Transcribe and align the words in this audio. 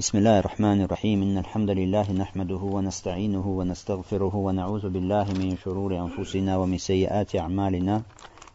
بسم 0.00 0.18
الله 0.18 0.38
الرحمن 0.38 0.82
الرحيم 0.82 1.22
إن 1.22 1.38
الحمد 1.38 1.70
لله 1.70 2.12
نحمده 2.12 2.62
ونستعينه 2.76 3.46
ونستغفره 3.46 4.36
ونعوذ 4.36 4.88
بالله 4.88 5.24
من 5.24 5.56
شرور 5.56 5.96
أنفسنا 5.96 6.56
ومن 6.56 6.78
سيئات 6.78 7.36
أعمالنا 7.36 8.02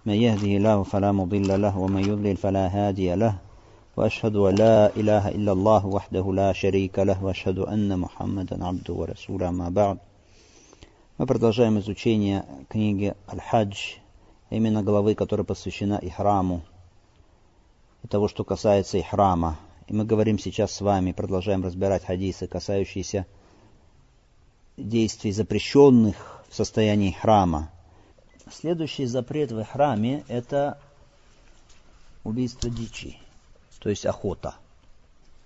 من 0.06 0.14
يهده 0.14 0.52
الله 0.58 0.84
فلا 0.84 1.12
مضل 1.12 1.62
له 1.62 1.78
ومن 1.78 2.02
يضلل 2.10 2.38
فلا 2.38 2.66
هادي 2.68 3.16
له 3.16 3.38
وأشهد 3.98 4.36
أن 4.36 4.56
لا 4.56 4.96
إله 4.96 5.30
إلا 5.30 5.52
الله 5.52 5.86
وحده 5.86 6.34
لا 6.34 6.54
شريك 6.54 7.00
له 7.00 7.24
وأشهد 7.24 7.60
أن 7.60 8.00
محمدا 8.00 8.66
عبده 8.66 8.94
ورسوله 8.94 9.52
ما 9.52 9.70
بعد 9.70 9.98
Мы 11.20 11.28
продолжаем 11.28 11.78
изучение 11.78 12.44
книги 12.70 13.14
Аль-Хадж, 13.30 13.78
именно 14.50 14.82
главы, 14.82 15.14
которая 15.14 15.46
посвящена 15.46 16.00
Ихраму, 16.02 16.62
того, 18.10 18.28
что 18.28 18.44
касается 18.44 19.00
Ихрама– 19.00 19.60
И 19.88 19.94
мы 19.94 20.06
говорим 20.06 20.40
сейчас 20.40 20.72
с 20.72 20.82
вами, 20.82 21.12
продолжаем 21.12 21.64
разбирать 21.64 22.06
хадисы, 22.06 22.48
касающиеся 22.48 23.26
действий, 24.78 25.32
запрещенных 25.32 26.44
в 26.50 26.56
состоянии 26.56 27.12
храма. 27.12 27.72
Следующий 28.52 29.06
запрет 29.06 29.52
в 29.52 29.64
храме– 29.64 30.24
это 30.28 30.80
убийство 32.24 32.70
дичи, 32.70 33.18
то 33.80 33.90
есть 33.90 34.06
охота. 34.06 34.56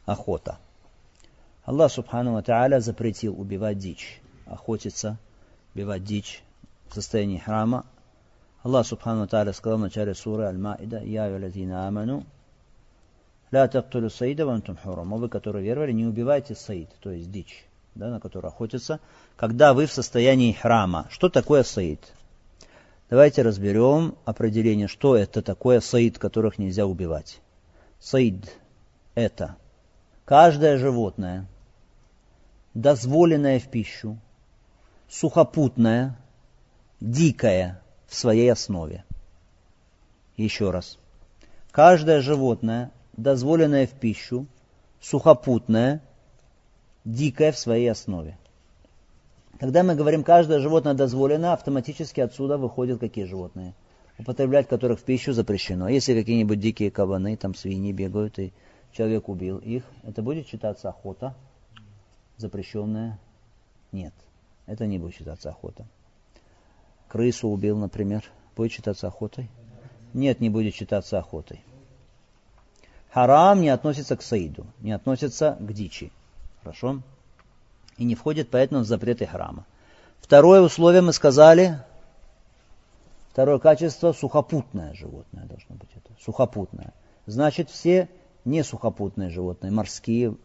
Охота. 0.06 0.58
Аллах 1.66 1.92
Субхану 1.92 2.42
Тааля 2.42 2.80
запретил 2.80 3.40
убивать 3.40 3.78
дичь, 3.78 4.22
охотиться– 4.46 5.18
убивать 5.74 6.04
дичь 6.04 6.44
в 6.90 6.96
состоянии 6.96 7.38
храма. 7.38 7.86
Аллах 8.64 8.86
Субхану 8.86 9.28
Тааля 9.28 9.54
сказал 9.54 9.78
в 9.78 9.82
начале 9.82 10.14
суры 10.14 10.44
Аль-Маида, 10.44 11.04
«Я 11.04 11.28
юлазина 11.28 11.88
аману, 11.88 12.26
ля 13.52 13.68
тактулю 13.68 14.10
саида 14.10 14.46
вантум 14.46 14.78
хурум». 14.78 15.10
Вы, 15.18 15.30
которые 15.30 15.66
веровали, 15.66 15.92
не 15.92 16.06
убивайте 16.06 16.56
саид, 16.56 16.90
то 17.00 17.12
есть 17.12 17.32
дичь, 17.32 17.66
да, 17.96 18.10
на 18.10 18.20
которую 18.20 18.50
охотятся, 18.50 19.00
когда 19.36 19.74
вы 19.74 19.86
в 19.86 19.92
состоянии 19.92 20.54
храма. 20.54 21.08
Что 21.10 21.30
такое 21.30 21.64
саид? 21.64 22.14
Давайте 23.10 23.42
разберем 23.42 24.16
определение, 24.26 24.88
что 24.88 25.16
это 25.16 25.42
такое 25.42 25.80
саид, 25.80 26.20
которых 26.20 26.60
нельзя 26.60 26.86
убивать. 26.86 27.42
Саид– 28.00 28.56
это 29.16 29.56
каждое 30.26 30.78
животное, 30.78 31.48
дозволенное 32.76 33.60
в 33.60 33.68
пищу, 33.68 34.20
сухопутное, 35.10 36.20
дикое 37.00 37.82
в 38.08 38.16
своей 38.16 38.52
основе. 38.52 39.04
Еще 40.38 40.70
раз. 40.70 41.00
Каждое 41.72 42.22
животное, 42.22 42.92
дозволенное 43.22 43.88
в 43.88 43.92
пищу, 43.92 44.46
сухопутное, 45.02 46.02
дикое 47.06 47.52
в 47.52 47.58
своей 47.58 47.90
основе. 47.90 48.38
Когда 49.60 49.84
мы 49.84 49.96
говорим 49.96 50.24
каждое 50.24 50.60
животное 50.60 50.94
дозволено, 50.94 51.54
автоматически 51.54 52.22
отсюда 52.22 52.58
выходят 52.58 53.00
какие 53.00 53.26
животные? 53.26 53.74
Употреблять 54.18 54.68
которых 54.68 55.00
в 55.00 55.04
пищу 55.04 55.34
запрещено. 55.34 55.90
Если 55.90 56.14
какие-нибудь 56.14 56.60
дикие 56.60 56.92
кабаны, 56.92 57.36
там 57.38 57.56
свиньи 57.56 57.92
бегают, 57.92 58.40
и 58.40 58.54
человек 58.94 59.30
убил 59.30 59.58
их, 59.58 59.84
это 60.04 60.22
будет 60.22 60.48
считаться 60.48 60.90
охота 60.90 61.36
запрещенная? 62.40 63.20
Нет. 63.92 64.14
Это 64.66 64.86
не 64.86 64.98
будет 64.98 65.16
считаться 65.16 65.50
охота. 65.50 65.86
Крысу 67.08 67.50
убил, 67.50 67.78
например, 67.78 68.24
будет 68.56 68.72
считаться 68.72 69.08
охотой? 69.08 69.50
Нет, 70.14 70.40
не 70.40 70.50
будет 70.50 70.74
считаться 70.74 71.20
охотой. 71.20 71.62
Харам 73.12 73.62
не 73.62 73.70
относится 73.70 74.16
к 74.16 74.22
саиду, 74.22 74.68
не 74.80 74.92
относится 74.92 75.58
к 75.60 75.74
дичи. 75.74 76.12
Хорошо? 76.62 77.02
И 77.98 78.04
не 78.04 78.16
входит 78.16 78.50
поэтому 78.50 78.82
в 78.82 78.86
запреты 78.86 79.26
храма. 79.26 79.66
Второе 80.22 80.62
условие 80.62 81.02
мы 81.02 81.12
сказали, 81.12 81.80
второе 83.32 83.58
качество 83.60 84.14
сухопутное 84.14 84.94
животное 84.94 85.46
должно 85.46 85.76
быть 85.76 85.90
это. 85.96 86.14
Сухопутное. 86.22 86.94
Значит, 87.26 87.70
все 87.70 88.10
не 88.46 88.64
сухопутные 88.64 89.30
животные, 89.30 89.72
морские, 89.72 90.36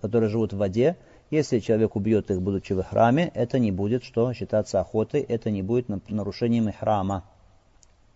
которые 0.00 0.30
живут 0.30 0.52
в 0.52 0.58
воде, 0.58 0.96
если 1.30 1.60
человек 1.60 1.96
убьет 1.96 2.30
их, 2.30 2.42
будучи 2.42 2.74
в 2.74 2.82
храме, 2.82 3.30
это 3.34 3.58
не 3.58 3.72
будет 3.72 4.04
что 4.04 4.32
считаться 4.34 4.80
охотой, 4.80 5.22
это 5.22 5.50
не 5.50 5.62
будет 5.62 5.88
нарушением 6.10 6.70
храма. 6.72 7.24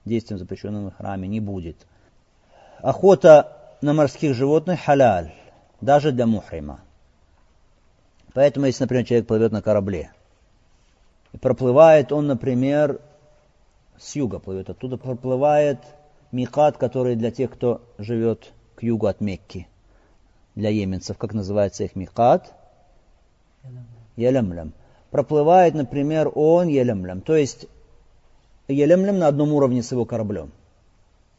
Действием, 0.04 0.38
запрещенным 0.38 0.90
в 0.90 0.96
храме, 0.96 1.26
не 1.26 1.40
будет. 1.40 1.76
Охота 2.80 3.55
на 3.80 3.92
морских 3.92 4.34
животных 4.34 4.80
халяль, 4.80 5.32
даже 5.80 6.12
для 6.12 6.26
мухрима. 6.26 6.80
Поэтому, 8.34 8.66
если, 8.66 8.84
например, 8.84 9.04
человек 9.06 9.26
плывет 9.26 9.52
на 9.52 9.62
корабле, 9.62 10.12
и 11.32 11.38
проплывает 11.38 12.12
он, 12.12 12.26
например, 12.26 13.00
с 13.98 14.14
юга 14.16 14.38
плывет, 14.38 14.70
оттуда 14.70 14.96
проплывает 14.96 15.78
микат, 16.32 16.76
который 16.76 17.16
для 17.16 17.30
тех, 17.30 17.50
кто 17.50 17.82
живет 17.98 18.52
к 18.74 18.82
югу 18.82 19.06
от 19.06 19.20
Мекки, 19.20 19.68
для 20.54 20.70
йеменцев, 20.70 21.18
как 21.18 21.32
называется 21.34 21.84
их 21.84 21.96
микат– 21.96 22.52
Елемлем. 24.16 24.72
Проплывает, 25.10 25.74
например, 25.74 26.30
он 26.34 26.68
Елемлем. 26.68 27.20
То 27.20 27.36
есть 27.36 27.66
Елемлем 28.68 29.18
на 29.18 29.28
одном 29.28 29.52
уровне 29.52 29.82
с 29.82 29.92
его 29.92 30.04
кораблем. 30.04 30.50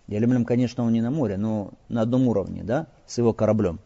Елемлем, 0.07 0.45
конечно, 0.45 0.83
он 0.83 0.93
не 0.93 1.01
на 1.01 1.11
море, 1.11 1.37
но 1.37 1.71
на 1.89 2.01
одном 2.01 2.27
уровне, 2.27 2.63
да, 2.63 2.87
с 3.05 3.17
его 3.17 3.33
кораблем. 3.33 3.79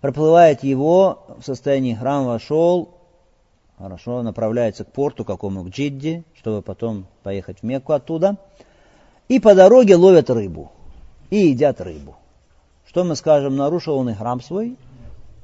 Проплывает 0.00 0.62
его, 0.62 1.26
в 1.38 1.44
состоянии 1.44 1.94
храм 1.94 2.26
вошел, 2.26 2.94
хорошо, 3.78 4.22
направляется 4.22 4.84
к 4.84 4.92
порту 4.92 5.24
какому, 5.24 5.64
к 5.64 5.68
Джидди, 5.68 6.24
чтобы 6.34 6.62
потом 6.62 7.06
поехать 7.22 7.60
в 7.60 7.62
Мекку 7.62 7.92
оттуда. 7.92 8.36
И 9.28 9.40
по 9.40 9.54
дороге 9.54 9.96
ловят 9.96 10.30
рыбу. 10.30 10.70
И 11.30 11.48
едят 11.48 11.80
рыбу. 11.80 12.16
Что 12.86 13.04
мы 13.04 13.16
скажем, 13.16 13.56
нарушил 13.56 13.96
он 13.96 14.10
и 14.10 14.14
храм 14.14 14.40
свой? 14.40 14.76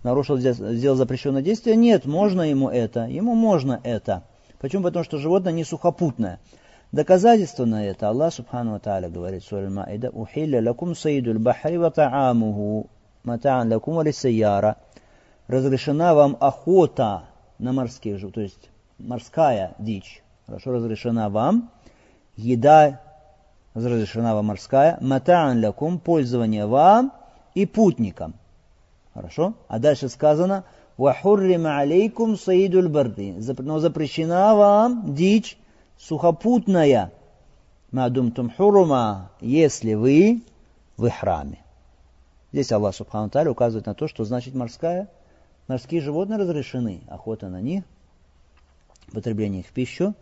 нарушил, 0.02 0.38
сделал 0.38 0.96
запрещенное 0.96 1.42
действие. 1.42 1.76
Нет, 1.76 2.06
можно 2.06 2.42
ему 2.42 2.68
это, 2.68 3.06
ему 3.06 3.34
можно 3.34 3.80
это. 3.82 4.24
Почему? 4.60 4.84
Потому 4.84 5.04
что 5.04 5.18
животное 5.18 5.52
не 5.52 5.64
сухопутное. 5.64 6.38
Доказательство 6.92 7.64
на 7.64 7.86
это 7.86 8.10
Аллах 8.10 8.34
Субхану 8.34 8.78
Тааля 8.78 9.08
говорит 9.08 9.42
в 9.42 9.48
суре 9.48 9.70
Маида 9.70 10.10
«Ухилля 10.10 10.60
лакум 10.62 10.94
саидуль 10.94 11.38
бахри 11.38 11.78
ва 11.78 11.90
та'амуху 11.90 12.86
мата'ан 13.24 13.72
лакум 13.72 14.00
алисаяра» 14.00 14.76
Разрешена 15.48 16.14
вам 16.14 16.36
охота 16.38 17.22
на 17.58 17.72
морских 17.72 18.18
животных, 18.18 18.34
то 18.34 18.40
есть 18.42 18.70
морская 18.98 19.74
дичь. 19.78 20.22
Хорошо 20.44 20.72
разрешена 20.72 21.30
вам. 21.30 21.70
Еда 22.36 23.00
разрешена 23.72 24.34
вам 24.34 24.46
морская. 24.46 24.98
Мата'ан 25.00 25.64
лакум 25.64 25.98
пользование 25.98 26.66
вам 26.66 27.14
и 27.54 27.64
путникам. 27.64 28.34
Хорошо? 29.14 29.54
А 29.66 29.78
дальше 29.78 30.10
сказано, 30.10 30.64
«Вахуррима 30.98 31.78
алейкум 31.78 32.36
саидуль 32.36 32.88
барды». 32.88 33.34
Но 33.60 33.78
запрещена 33.78 34.54
вам 34.54 35.14
дичь 35.14 35.56
сухопутная. 36.02 37.12
Мадумтум 37.90 38.50
хурума, 38.50 39.30
если 39.40 39.94
вы 39.94 40.42
в 40.96 41.08
храме. 41.10 41.58
Здесь 42.52 42.72
Аллах 42.72 42.94
Субхану 42.94 43.28
Таля 43.28 43.50
указывает 43.50 43.86
на 43.86 43.94
то, 43.94 44.08
что 44.08 44.24
значит 44.24 44.54
морская. 44.54 45.08
Морские 45.68 46.00
животные 46.00 46.38
разрешены, 46.38 47.02
охота 47.08 47.48
на 47.48 47.60
них, 47.60 47.84
потребление 49.12 49.60
их 49.60 49.66
в 49.66 49.72
пищу, 49.72 50.14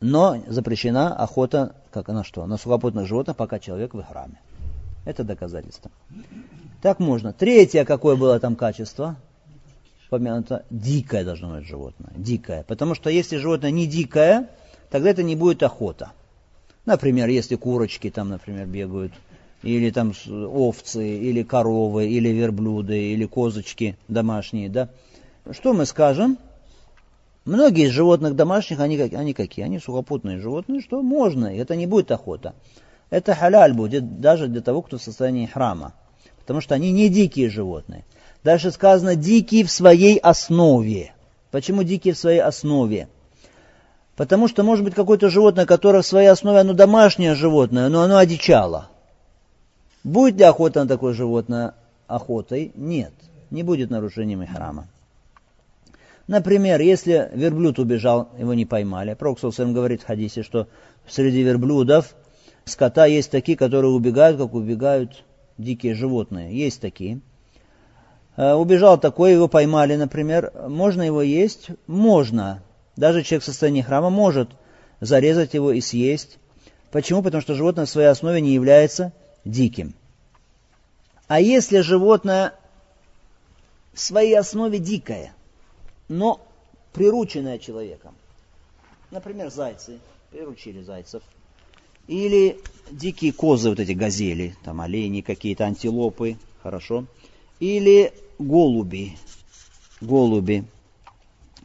но 0.00 0.42
запрещена 0.46 1.14
охота, 1.16 1.74
как 1.90 2.08
на 2.08 2.22
что? 2.22 2.46
На 2.46 2.56
сухопутных 2.56 3.06
животных, 3.06 3.36
пока 3.36 3.58
человек 3.58 3.94
в 3.94 4.02
храме. 4.02 4.40
Это 5.04 5.24
доказательство. 5.24 5.90
Так 6.82 6.98
можно. 6.98 7.32
Третье, 7.32 7.84
какое 7.84 8.16
было 8.16 8.38
там 8.38 8.56
качество? 8.56 9.16
Помянуто, 10.10 10.64
дикое 10.70 11.24
должно 11.24 11.56
быть 11.56 11.66
животное. 11.66 12.12
Дикое. 12.16 12.62
Потому 12.62 12.94
что 12.94 13.10
если 13.10 13.36
животное 13.36 13.70
не 13.70 13.86
дикое, 13.86 14.48
тогда 14.90 15.10
это 15.10 15.22
не 15.22 15.34
будет 15.34 15.62
охота. 15.62 16.12
Например, 16.84 17.28
если 17.28 17.56
курочки 17.56 18.10
там, 18.10 18.28
например, 18.28 18.66
бегают, 18.66 19.12
или 19.62 19.90
там 19.90 20.12
овцы, 20.30 21.18
или 21.18 21.42
коровы, 21.42 22.08
или 22.08 22.28
верблюды, 22.28 23.12
или 23.12 23.24
козочки 23.24 23.96
домашние, 24.06 24.68
да. 24.68 24.88
Что 25.50 25.72
мы 25.72 25.86
скажем? 25.86 26.38
Многие 27.44 27.86
из 27.86 27.90
животных 27.90 28.36
домашних, 28.36 28.80
они, 28.80 28.98
они 28.98 29.32
какие? 29.32 29.64
Они 29.64 29.78
сухопутные 29.78 30.38
животные, 30.38 30.80
что 30.80 31.02
можно, 31.02 31.46
это 31.46 31.74
не 31.74 31.86
будет 31.86 32.12
охота. 32.12 32.54
Это 33.10 33.34
халяль 33.34 33.72
будет 33.72 34.20
даже 34.20 34.46
для 34.46 34.60
того, 34.60 34.82
кто 34.82 34.98
в 34.98 35.02
состоянии 35.02 35.46
храма 35.46 35.94
потому 36.46 36.60
что 36.60 36.76
они 36.76 36.92
не 36.92 37.08
дикие 37.08 37.50
животные. 37.50 38.04
Дальше 38.46 38.70
сказано 38.70 39.16
дикие 39.16 39.64
в 39.64 39.72
своей 39.72 40.18
основе. 40.18 41.12
Почему 41.50 41.82
дикие 41.82 42.14
в 42.14 42.18
своей 42.18 42.38
основе? 42.38 43.08
Потому 44.14 44.46
что 44.46 44.62
может 44.62 44.84
быть 44.84 44.94
какое-то 44.94 45.30
животное, 45.30 45.66
которое 45.66 46.00
в 46.00 46.06
своей 46.06 46.28
основе, 46.28 46.60
оно 46.60 46.72
домашнее 46.72 47.34
животное, 47.34 47.88
но 47.88 48.02
оно 48.02 48.18
одичало. 48.18 48.88
Будет 50.04 50.36
ли 50.36 50.44
охота 50.44 50.84
на 50.84 50.88
такое 50.88 51.12
животное? 51.12 51.74
охотой, 52.06 52.70
нет, 52.76 53.12
не 53.50 53.64
будет 53.64 53.90
нарушением 53.90 54.46
храма. 54.46 54.86
Например, 56.28 56.80
если 56.80 57.28
верблюд 57.34 57.80
убежал, 57.80 58.28
его 58.38 58.54
не 58.54 58.64
поймали. 58.64 59.14
Пророк 59.14 59.40
говорит 59.40 60.02
в 60.02 60.06
хадисе, 60.06 60.44
что 60.44 60.68
среди 61.08 61.42
верблюдов 61.42 62.14
скота 62.64 63.06
есть 63.06 63.32
такие, 63.32 63.58
которые 63.58 63.90
убегают, 63.90 64.38
как 64.38 64.54
убегают 64.54 65.24
дикие 65.58 65.94
животные. 65.94 66.56
Есть 66.56 66.80
такие. 66.80 67.20
Э, 68.36 68.52
убежал 68.52 68.98
такой, 68.98 69.32
его 69.32 69.48
поймали, 69.48 69.96
например. 69.96 70.52
Можно 70.68 71.02
его 71.02 71.22
есть? 71.22 71.68
Можно. 71.86 72.62
Даже 72.96 73.22
человек 73.22 73.42
в 73.42 73.46
состоянии 73.46 73.82
храма 73.82 74.10
может 74.10 74.50
зарезать 75.00 75.54
его 75.54 75.72
и 75.72 75.80
съесть. 75.80 76.38
Почему? 76.90 77.22
Потому 77.22 77.42
что 77.42 77.54
животное 77.54 77.86
в 77.86 77.90
своей 77.90 78.08
основе 78.08 78.40
не 78.40 78.54
является 78.54 79.12
диким. 79.44 79.94
А 81.28 81.40
если 81.40 81.80
животное 81.80 82.54
в 83.92 84.00
своей 84.00 84.38
основе 84.38 84.78
дикое, 84.78 85.32
но 86.08 86.40
прирученное 86.92 87.58
человеком, 87.58 88.14
например, 89.10 89.50
зайцы, 89.50 89.98
приручили 90.30 90.82
зайцев, 90.82 91.22
или 92.06 92.60
дикие 92.90 93.32
козы, 93.32 93.70
вот 93.70 93.80
эти 93.80 93.92
газели, 93.92 94.54
там 94.64 94.80
олени 94.80 95.22
какие-то, 95.22 95.64
антилопы, 95.64 96.36
хорошо, 96.62 97.06
или 97.60 98.12
голуби, 98.38 99.16
голуби. 100.00 100.64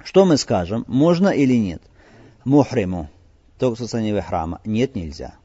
Что 0.04 0.26
мы 0.26 0.38
скажем, 0.38 0.84
можно 0.88 1.30
или 1.30 1.56
нет? 1.56 1.82
Мухриму, 2.44 3.10
только 3.60 3.76
в 3.76 3.80
состоянии 3.80 4.20
храма. 4.20 4.62
Нет, 4.66 4.96
нельзя. 4.96 5.36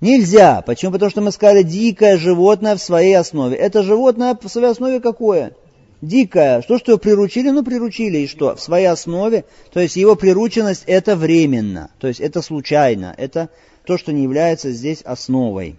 Нельзя. 0.00 0.62
Почему? 0.62 0.92
Потому 0.92 1.10
что 1.10 1.22
мы 1.22 1.32
сказали 1.32 1.62
дикое 1.62 2.16
животное 2.16 2.76
в 2.76 2.82
своей 2.82 3.14
основе. 3.14 3.56
Это 3.56 3.82
животное 3.82 4.38
в 4.40 4.48
своей 4.48 4.68
основе 4.68 5.00
какое? 5.00 5.52
Дикое. 6.02 6.60
Что, 6.60 6.78
что 6.78 6.92
его 6.92 6.98
приручили? 6.98 7.48
Ну, 7.50 7.64
приручили. 7.64 8.18
И 8.18 8.26
что? 8.26 8.54
В 8.54 8.60
своей 8.60 8.86
основе. 8.86 9.44
То 9.72 9.80
есть 9.80 9.96
его 9.96 10.14
прирученность 10.14 10.84
это 10.86 11.16
временно. 11.16 11.90
То 11.98 12.08
есть 12.08 12.20
это 12.20 12.42
случайно. 12.42 13.14
Это 13.16 13.48
то, 13.84 13.96
что 13.96 14.12
не 14.12 14.22
является 14.22 14.70
здесь 14.70 15.00
основой. 15.00 15.76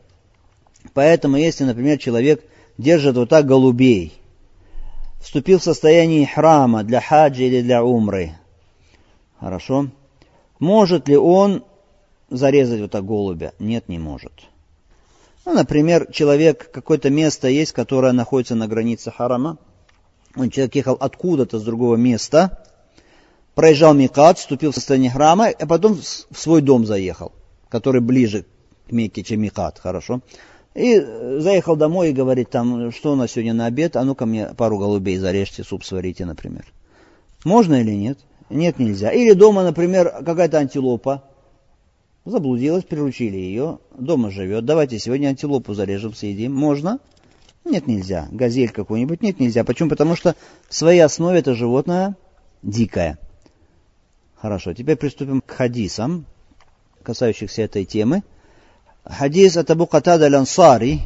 Поэтому, 0.93 1.37
если, 1.37 1.63
например, 1.65 1.99
человек 1.99 2.43
держит 2.77 3.15
вот 3.15 3.29
так 3.29 3.45
голубей, 3.45 4.13
вступил 5.19 5.59
в 5.59 5.63
состояние 5.63 6.27
храма 6.27 6.83
для 6.83 7.01
хаджи 7.01 7.43
или 7.43 7.61
для 7.61 7.83
умры, 7.83 8.37
хорошо, 9.39 9.87
может 10.59 11.07
ли 11.07 11.17
он 11.17 11.63
зарезать 12.29 12.81
вот 12.81 12.91
так 12.91 13.05
голубя? 13.05 13.53
Нет, 13.59 13.89
не 13.89 13.99
может. 13.99 14.33
Ну, 15.45 15.53
например, 15.53 16.11
человек, 16.11 16.71
какое-то 16.71 17.09
место 17.09 17.47
есть, 17.47 17.71
которое 17.71 18.11
находится 18.11 18.55
на 18.55 18.67
границе 18.67 19.11
харама. 19.11 19.57
Он 20.35 20.49
человек 20.49 20.75
ехал 20.75 20.97
откуда-то 20.99 21.57
с 21.57 21.63
другого 21.63 21.95
места, 21.95 22.63
проезжал 23.55 23.93
Микат, 23.93 24.37
вступил 24.37 24.71
в 24.71 24.75
состояние 24.75 25.09
храма, 25.09 25.47
а 25.47 25.65
потом 25.65 25.95
в 25.95 26.37
свой 26.37 26.61
дом 26.61 26.85
заехал, 26.85 27.31
который 27.69 28.01
ближе 28.01 28.45
к 28.87 28.91
Мекке, 28.91 29.23
чем 29.23 29.41
Микат, 29.41 29.79
хорошо. 29.79 30.21
И 30.77 30.99
заехал 31.39 31.75
домой 31.75 32.11
и 32.11 32.13
говорит 32.13 32.51
там, 32.51 32.91
что 32.91 33.13
у 33.13 33.15
нас 33.15 33.31
сегодня 33.31 33.53
на 33.53 33.65
обед, 33.65 33.95
а 33.95 34.03
ну-ка 34.03 34.27
мне 34.27 34.49
пару 34.55 34.77
голубей 34.77 35.17
зарежьте, 35.17 35.63
суп 35.63 35.83
сварите, 35.83 36.25
например. 36.25 36.65
Можно 37.43 37.81
или 37.81 37.91
нет? 37.91 38.19
Нет, 38.51 38.77
нельзя. 38.77 39.09
Или 39.09 39.33
дома, 39.33 39.63
например, 39.63 40.23
какая-то 40.23 40.59
антилопа, 40.59 41.23
Заблудилась, 42.27 42.83
приручили 42.83 43.37
ее, 43.37 43.79
дома 43.97 44.31
живет. 44.31 44.65
Давайте 44.65 44.99
сегодня 44.99 45.29
антилопу 45.29 45.73
зарежем, 45.73 46.13
съедим. 46.13 46.53
Можно? 46.53 46.99
Нет, 47.63 47.87
нельзя. 47.87 48.27
Газель 48.31 48.69
какую-нибудь? 48.69 49.21
Нет, 49.21 49.39
нельзя. 49.39 49.63
Почему? 49.63 49.89
Потому 49.89 50.17
что 50.17 50.35
в 50.67 50.75
своей 50.75 50.99
основе 50.99 51.39
это 51.39 51.55
животное 51.55 52.17
дикое. 52.63 53.17
Хорошо, 54.35 54.73
теперь 54.73 54.97
приступим 54.97 55.39
к 55.39 55.49
хадисам, 55.49 56.25
касающихся 57.01 57.61
этой 57.61 57.85
темы. 57.85 58.23
Хадис 59.06 59.56
от 59.56 59.70
Абу 59.70 59.86
Катада 59.86 60.28
Лансари, 60.30 61.02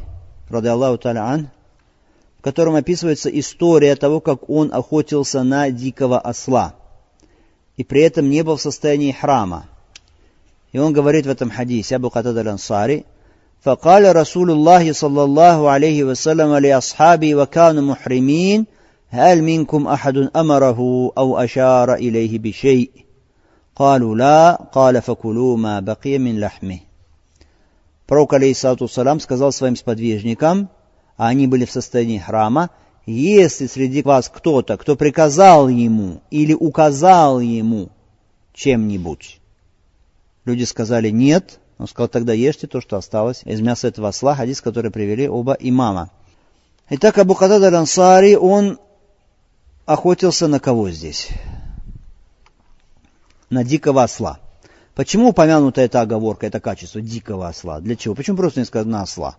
ради 0.49 0.69
Аллаху 0.69 0.97
Та'ala 0.97 1.47
в 2.39 2.43
котором 2.43 2.77
описывается 2.77 3.29
история 3.29 3.97
того, 3.97 4.21
как 4.21 4.49
он 4.49 4.73
охотился 4.73 5.43
на 5.43 5.71
дикого 5.71 6.21
осла, 6.21 6.75
и 7.77 7.83
при 7.83 8.03
этом 8.03 8.31
не 8.31 8.43
был 8.43 8.57
в 8.57 8.63
состоянии 8.63 9.13
храма. 9.13 9.67
И 10.73 10.79
он 10.79 10.93
говорит 10.93 11.27
в 11.27 11.31
этом 11.31 11.51
хадисе, 11.51 11.97
Абу 11.97 12.11
Катад 12.11 12.37
аль-Ансари, 12.37 13.05
فقال 13.67 14.17
رسول 14.17 14.51
الله 14.51 14.93
صلى 14.93 15.23
الله 15.25 15.71
عليه 15.71 16.05
وسلم 16.05 16.55
لأصحابي 16.55 17.35
وكانوا 17.35 17.83
محرمين 17.83 18.67
هل 19.09 19.43
منكم 19.43 19.87
أحد 19.87 20.31
أمره 20.37 21.13
أو 21.19 21.39
أشار 21.39 21.95
إليه 21.95 22.39
بشيء 22.39 22.91
قالوا 23.77 24.17
لا 24.17 24.55
قال 24.73 25.03
فكلوا 25.03 25.57
ما 25.57 25.81
بقي 25.81 26.19
من 26.19 26.41
لحمه 26.41 26.79
Пророк, 28.12 28.34
алейхиссалату 28.34 28.90
салам, 28.90 29.22
сказал 29.22 29.54
своим 29.54 29.78
сподвижникам, 29.78 30.70
а 31.16 31.30
они 31.30 31.48
были 31.48 31.64
в 31.64 31.72
состоянии 31.72 32.18
храма, 32.20 32.70
если 33.06 33.68
среди 33.68 34.02
вас 34.02 34.28
кто-то, 34.28 34.76
кто 34.76 34.98
приказал 34.98 35.70
ему 35.70 36.22
или 36.30 36.54
указал 36.54 37.40
ему 37.40 37.88
чем-нибудь, 38.54 39.40
Люди 40.44 40.66
сказали 40.66 41.10
нет. 41.10 41.62
Он 41.78 41.88
сказал, 41.88 42.10
тогда 42.10 42.34
ешьте 42.34 42.68
то, 42.68 42.82
что 42.82 42.98
осталось 42.98 43.44
из 43.46 43.62
мяса 43.62 43.88
этого 43.88 44.10
осла, 44.10 44.36
хадис, 44.36 44.60
который 44.60 44.92
привели 44.92 45.30
оба 45.30 45.56
имама. 45.58 46.10
Итак, 46.90 47.18
Абу 47.18 47.34
Катад 47.34 47.64
аль-Ансари, 47.64 48.36
он 48.36 48.78
охотился 49.86 50.50
на 50.50 50.60
кого 50.60 50.92
здесь? 50.92 51.30
На 53.50 53.64
дикого 53.64 54.04
осла. 54.04 54.42
Почему 54.96 55.30
упомянута 55.30 55.82
эта 55.82 56.02
оговорка, 56.02 56.48
это 56.48 56.60
качество 56.60 57.02
дикого 57.02 57.48
осла? 57.48 57.80
Для 57.80 57.96
чего? 57.96 58.16
Почему 58.16 58.38
просто 58.38 58.60
не 58.60 58.66
сказано 58.66 59.02
осла? 59.02 59.38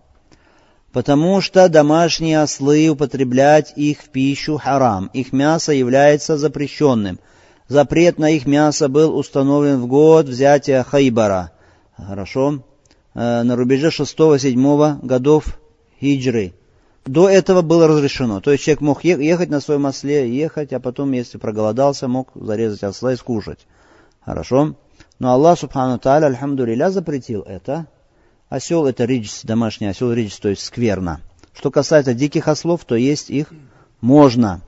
Потому 0.91 1.41
что 1.41 1.69
домашние 1.69 2.41
ослы, 2.41 2.87
употреблять 2.89 3.73
их 3.75 4.01
в 4.01 4.09
пищу 4.09 4.57
харам. 4.57 5.09
Их 5.13 5.33
мясо 5.33 5.71
является 5.71 6.37
запрещенным– 6.37 7.19
запрет 7.67 8.19
на 8.19 8.29
их 8.29 8.45
мясо 8.45 8.87
был 8.87 9.17
установлен 9.17 9.81
в 9.81 9.87
год 9.87 10.27
взятия 10.27 10.83
Хайбара. 10.83 11.51
Хорошо. 11.95 12.63
Э, 13.13 13.43
на 13.43 13.55
рубеже 13.55 13.89
6-7 13.89 15.05
годов 15.05 15.59
хиджры. 15.99 16.53
До 17.05 17.29
этого 17.29 17.61
было 17.61 17.87
разрешено. 17.87 18.39
То 18.39 18.51
есть 18.51 18.63
человек 18.63 18.81
мог 18.81 19.03
ехать 19.03 19.49
на 19.49 19.59
своем 19.59 19.85
осле, 19.85 20.33
ехать, 20.33 20.71
а 20.71 20.79
потом, 20.79 21.11
если 21.11 21.37
проголодался, 21.37 22.07
мог 22.07 22.29
зарезать 22.33 22.83
осла 22.83 23.13
и 23.13 23.17
скушать. 23.17 23.67
Хорошо. 24.21 24.75
Но 25.19 25.31
Аллах, 25.31 25.59
субхану 25.59 25.97
та'аля, 25.97 26.25
альхамдулилля, 26.25 26.89
запретил 26.89 27.41
это. 27.41 27.87
Осел 28.49 28.85
это 28.85 29.05
риджс, 29.05 29.41
домашний 29.43 29.87
осел 29.87 30.11
риджс, 30.11 30.39
то 30.39 30.49
есть 30.49 30.63
скверно. 30.63 31.21
Что 31.53 31.71
касается 31.71 32.13
диких 32.13 32.47
ослов, 32.47 32.83
то 32.85 32.95
есть 32.95 33.29
их 33.29 33.53
можно. 34.01 34.61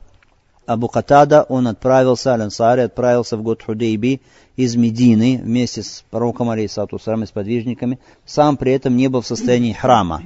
Абу 0.65 0.87
Катада, 0.87 1.43
он 1.43 1.67
отправился, 1.67 2.33
Аль-Ансари 2.33 2.81
отправился 2.81 3.37
в 3.37 3.43
год 3.43 3.61
Худейби 3.61 4.21
из 4.55 4.75
Медины 4.75 5.39
вместе 5.43 5.83
с 5.83 6.03
пророком 6.09 6.49
Алейсату 6.49 6.97
Сарам 6.97 7.23
и 7.23 7.27
с 7.27 7.31
подвижниками, 7.31 7.99
сам 8.25 8.57
при 8.57 8.71
этом 8.71 8.97
не 8.97 9.07
был 9.07 9.21
в 9.21 9.27
состоянии 9.27 9.73
храма. 9.73 10.23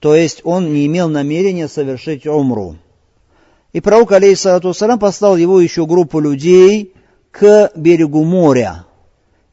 То 0.00 0.14
есть 0.14 0.40
он 0.44 0.72
не 0.72 0.86
имел 0.86 1.08
намерения 1.08 1.68
совершить 1.68 2.26
умру. 2.26 2.76
И 3.72 3.80
пророк 3.80 4.12
Алейсату 4.12 4.74
Сарам 4.74 4.98
послал 4.98 5.36
его 5.36 5.60
еще 5.60 5.86
группу 5.86 6.18
людей 6.18 6.94
к 7.30 7.70
берегу 7.76 8.24
моря. 8.24 8.86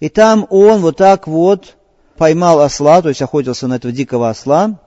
И 0.05 0.09
там 0.09 0.45
он 0.51 0.81
вот 0.81 0.97
так 0.97 1.25
вот 1.25 1.77
поймал 2.15 2.61
осла, 2.61 3.01
то 3.01 3.09
есть 3.09 3.23
охотился 3.23 3.65
на 3.65 3.77
этого 3.77 3.91
дикого 3.91 4.29
осла. 4.29 4.79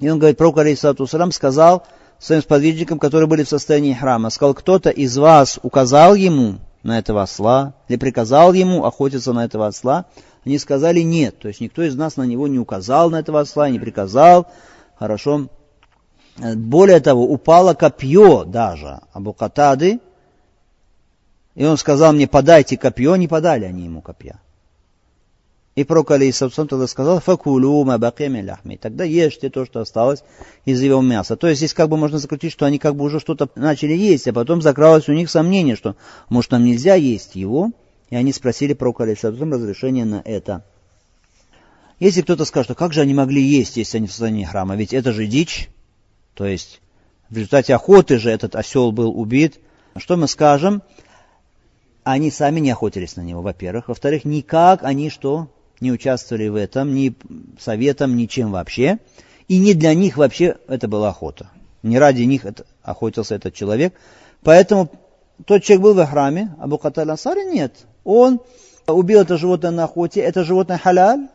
И 0.00 0.10
он 0.10 0.18
говорит, 0.18 0.36
пророк 0.36 0.58
Алейсату 0.58 1.06
Сарам 1.06 1.30
сказал, 1.30 1.84
своим 2.18 2.42
сподвижникам, 2.42 2.98
которые 2.98 3.28
были 3.28 3.44
в 3.44 3.48
состоянии 3.48 3.94
храма. 3.94 4.30
Сказал, 4.30 4.54
кто-то 4.54 4.90
из 4.90 5.16
вас 5.16 5.60
указал 5.62 6.16
ему 6.16 6.56
на 6.82 6.98
этого 6.98 7.22
осла, 7.22 7.74
или 7.86 7.96
приказал 7.96 8.52
ему 8.52 8.84
охотиться 8.84 9.32
на 9.32 9.44
этого 9.44 9.68
осла. 9.68 10.06
Они 10.44 10.58
сказали 10.58 11.02
нет, 11.02 11.38
то 11.38 11.46
есть 11.46 11.60
никто 11.60 11.84
из 11.84 11.94
нас 11.94 12.16
на 12.16 12.24
него 12.24 12.48
не 12.48 12.58
указал 12.58 13.10
на 13.10 13.20
этого 13.20 13.38
осла, 13.38 13.70
не 13.70 13.78
приказал. 13.78 14.48
Хорошо. 14.98 15.46
Более 16.36 16.98
того, 16.98 17.26
упало 17.30 17.74
копье 17.74 18.42
даже 18.42 19.02
Абу 19.12 19.34
Катады, 19.34 20.00
и 21.54 21.64
он 21.64 21.76
сказал 21.76 22.12
мне, 22.12 22.26
подайте 22.26 22.76
копье, 22.76 23.16
не 23.16 23.28
подали 23.28 23.64
они 23.64 23.84
ему 23.84 24.00
копья. 24.00 24.40
И 25.74 25.84
пророк 25.84 26.10
Алейсалам 26.10 26.68
тогда 26.68 26.86
сказал, 26.86 27.20
факулю 27.20 27.82
мабакеми 27.84 28.42
ляхми. 28.42 28.76
Тогда 28.76 29.04
ешьте 29.04 29.48
то, 29.48 29.64
что 29.64 29.80
осталось 29.80 30.22
из 30.66 30.82
его 30.82 31.00
мяса. 31.00 31.34
То 31.34 31.48
есть 31.48 31.60
здесь 31.60 31.72
как 31.72 31.88
бы 31.88 31.96
можно 31.96 32.18
заключить, 32.18 32.52
что 32.52 32.66
они 32.66 32.78
как 32.78 32.94
бы 32.94 33.04
уже 33.04 33.20
что-то 33.20 33.48
начали 33.54 33.94
есть, 33.94 34.28
а 34.28 34.34
потом 34.34 34.60
закралось 34.60 35.08
у 35.08 35.12
них 35.12 35.30
сомнение, 35.30 35.74
что 35.74 35.96
может 36.28 36.50
нам 36.50 36.64
нельзя 36.64 36.94
есть 36.94 37.36
его. 37.36 37.70
И 38.10 38.16
они 38.16 38.34
спросили 38.34 38.74
пророка 38.74 39.04
Алейсалам 39.04 39.54
разрешение 39.54 40.04
на 40.04 40.20
это. 40.26 40.62
Если 41.98 42.20
кто-то 42.20 42.44
скажет, 42.44 42.66
что 42.66 42.74
как 42.74 42.92
же 42.92 43.00
они 43.00 43.14
могли 43.14 43.40
есть, 43.40 43.78
если 43.78 43.96
они 43.96 44.08
в 44.08 44.10
состоянии 44.10 44.44
храма, 44.44 44.76
ведь 44.76 44.92
это 44.92 45.12
же 45.12 45.26
дичь. 45.26 45.70
То 46.34 46.44
есть 46.44 46.82
в 47.30 47.36
результате 47.36 47.74
охоты 47.74 48.18
же 48.18 48.28
этот 48.28 48.56
осел 48.56 48.92
был 48.92 49.18
убит. 49.18 49.58
Что 49.96 50.18
мы 50.18 50.28
скажем? 50.28 50.82
Они 52.04 52.30
сами 52.30 52.60
не 52.60 52.70
охотились 52.70 53.16
на 53.16 53.20
него, 53.22 53.42
во-первых. 53.42 53.88
Во-вторых, 53.88 54.24
никак 54.24 54.82
они 54.82 55.10
что? 55.10 55.48
Не 55.80 55.92
участвовали 55.92 56.48
в 56.48 56.56
этом, 56.56 56.94
ни 56.94 57.14
советом, 57.60 58.16
ничем 58.16 58.52
вообще. 58.52 58.98
И 59.48 59.58
не 59.58 59.74
для 59.74 59.94
них 59.94 60.16
вообще 60.16 60.56
это 60.68 60.88
была 60.88 61.10
охота. 61.10 61.50
Не 61.82 61.98
ради 61.98 62.22
них 62.22 62.44
это, 62.44 62.64
охотился 62.82 63.34
этот 63.34 63.54
человек. 63.54 63.94
Поэтому 64.42 64.90
тот 65.44 65.62
человек 65.62 65.82
был 65.82 65.94
в 65.94 66.06
храме, 66.06 66.54
а 66.58 66.66
Букаталь 66.66 67.10
Ансари 67.10 67.44
нет. 67.44 67.74
Он 68.04 68.40
убил 68.86 69.20
это 69.20 69.36
животное 69.36 69.70
на 69.70 69.84
охоте, 69.84 70.20
это 70.20 70.44
животное 70.44 70.78
халяль, 70.78 71.28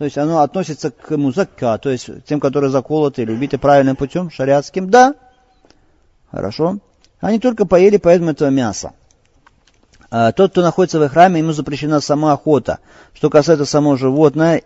то 0.00 0.04
есть 0.04 0.16
оно 0.16 0.40
относится 0.40 0.90
к 0.90 1.14
музакка, 1.18 1.76
то 1.76 1.90
есть 1.90 2.08
тем, 2.24 2.40
которые 2.40 2.70
заколоты 2.70 3.20
или 3.20 3.32
убиты 3.32 3.58
правильным 3.58 3.96
путем, 3.96 4.30
шариатским, 4.30 4.88
да. 4.88 5.14
Хорошо. 6.30 6.78
Они 7.20 7.38
только 7.38 7.66
поели 7.66 7.98
поэтому 7.98 8.30
этого 8.30 8.48
мяса. 8.48 8.94
А 10.10 10.32
тот, 10.32 10.50
кто 10.52 10.62
находится 10.62 10.98
в 10.98 11.08
храме, 11.08 11.40
ему 11.40 11.52
запрещена 11.52 12.00
сама 12.00 12.32
охота. 12.32 12.78
Что 13.14 13.30
касается 13.30 13.64
самого 13.64 13.96
животного, 13.96 14.60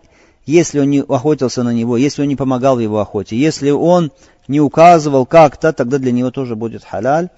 если 0.47 0.81
он 0.81 0.91
не 0.91 1.01
охотился 1.01 1.63
на 1.63 1.73
него, 1.73 1.97
если 1.97 2.23
он 2.23 2.29
не 2.29 2.37
помогал 2.37 2.77
в 2.77 2.81
его 2.81 2.99
охоте, 2.99 3.37
если 3.37 3.71
он 3.71 4.11
не 4.49 4.61
указывал 4.61 5.27
как-то, 5.27 5.73
тогда 5.73 5.99
для 5.99 6.13
него 6.13 6.31
тоже 6.31 6.57
будет 6.57 6.85
халяль. 6.85 7.29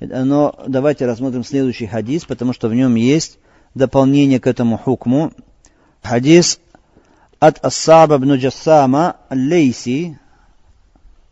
Но 0.00 0.54
давайте 0.66 1.06
рассмотрим 1.06 1.44
следующий 1.44 1.86
хадис, 1.86 2.24
потому 2.24 2.52
что 2.52 2.68
в 2.68 2.74
нем 2.74 2.94
есть 2.94 3.38
дополнение 3.74 4.38
к 4.38 4.46
этому 4.46 4.78
хукму. 4.78 5.32
Хадис 6.02 6.60
от 7.40 7.58
Ассаба 7.64 8.16
ибн 8.16 8.34
Джассама 8.34 9.16
Лейси, 9.30 10.18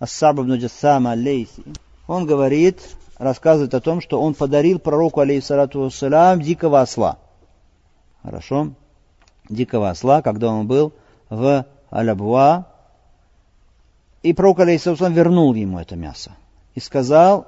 Ассаба 0.00 0.42
ибн 0.42 0.54
Джассама 0.54 1.14
Лейси, 1.14 1.62
он 2.08 2.26
говорит, 2.26 2.80
рассказывает 3.18 3.74
о 3.74 3.80
том, 3.80 4.00
что 4.00 4.20
он 4.20 4.34
подарил 4.34 4.78
пророку, 4.78 5.20
алейхиссалату 5.20 5.80
вассалям, 5.80 6.40
дикого 6.40 6.80
осла. 6.80 7.18
Хорошо? 8.22 8.72
Дикого 9.48 9.90
осла, 9.90 10.22
когда 10.22 10.48
он 10.48 10.66
был 10.66 10.92
в 11.30 11.66
Алябуа. 11.90 12.66
И 14.22 14.32
пророк, 14.32 14.60
алейхиссалату 14.60 15.10
вернул 15.10 15.54
ему 15.54 15.78
это 15.78 15.96
мясо. 15.96 16.32
И 16.74 16.80
сказал, 16.80 17.46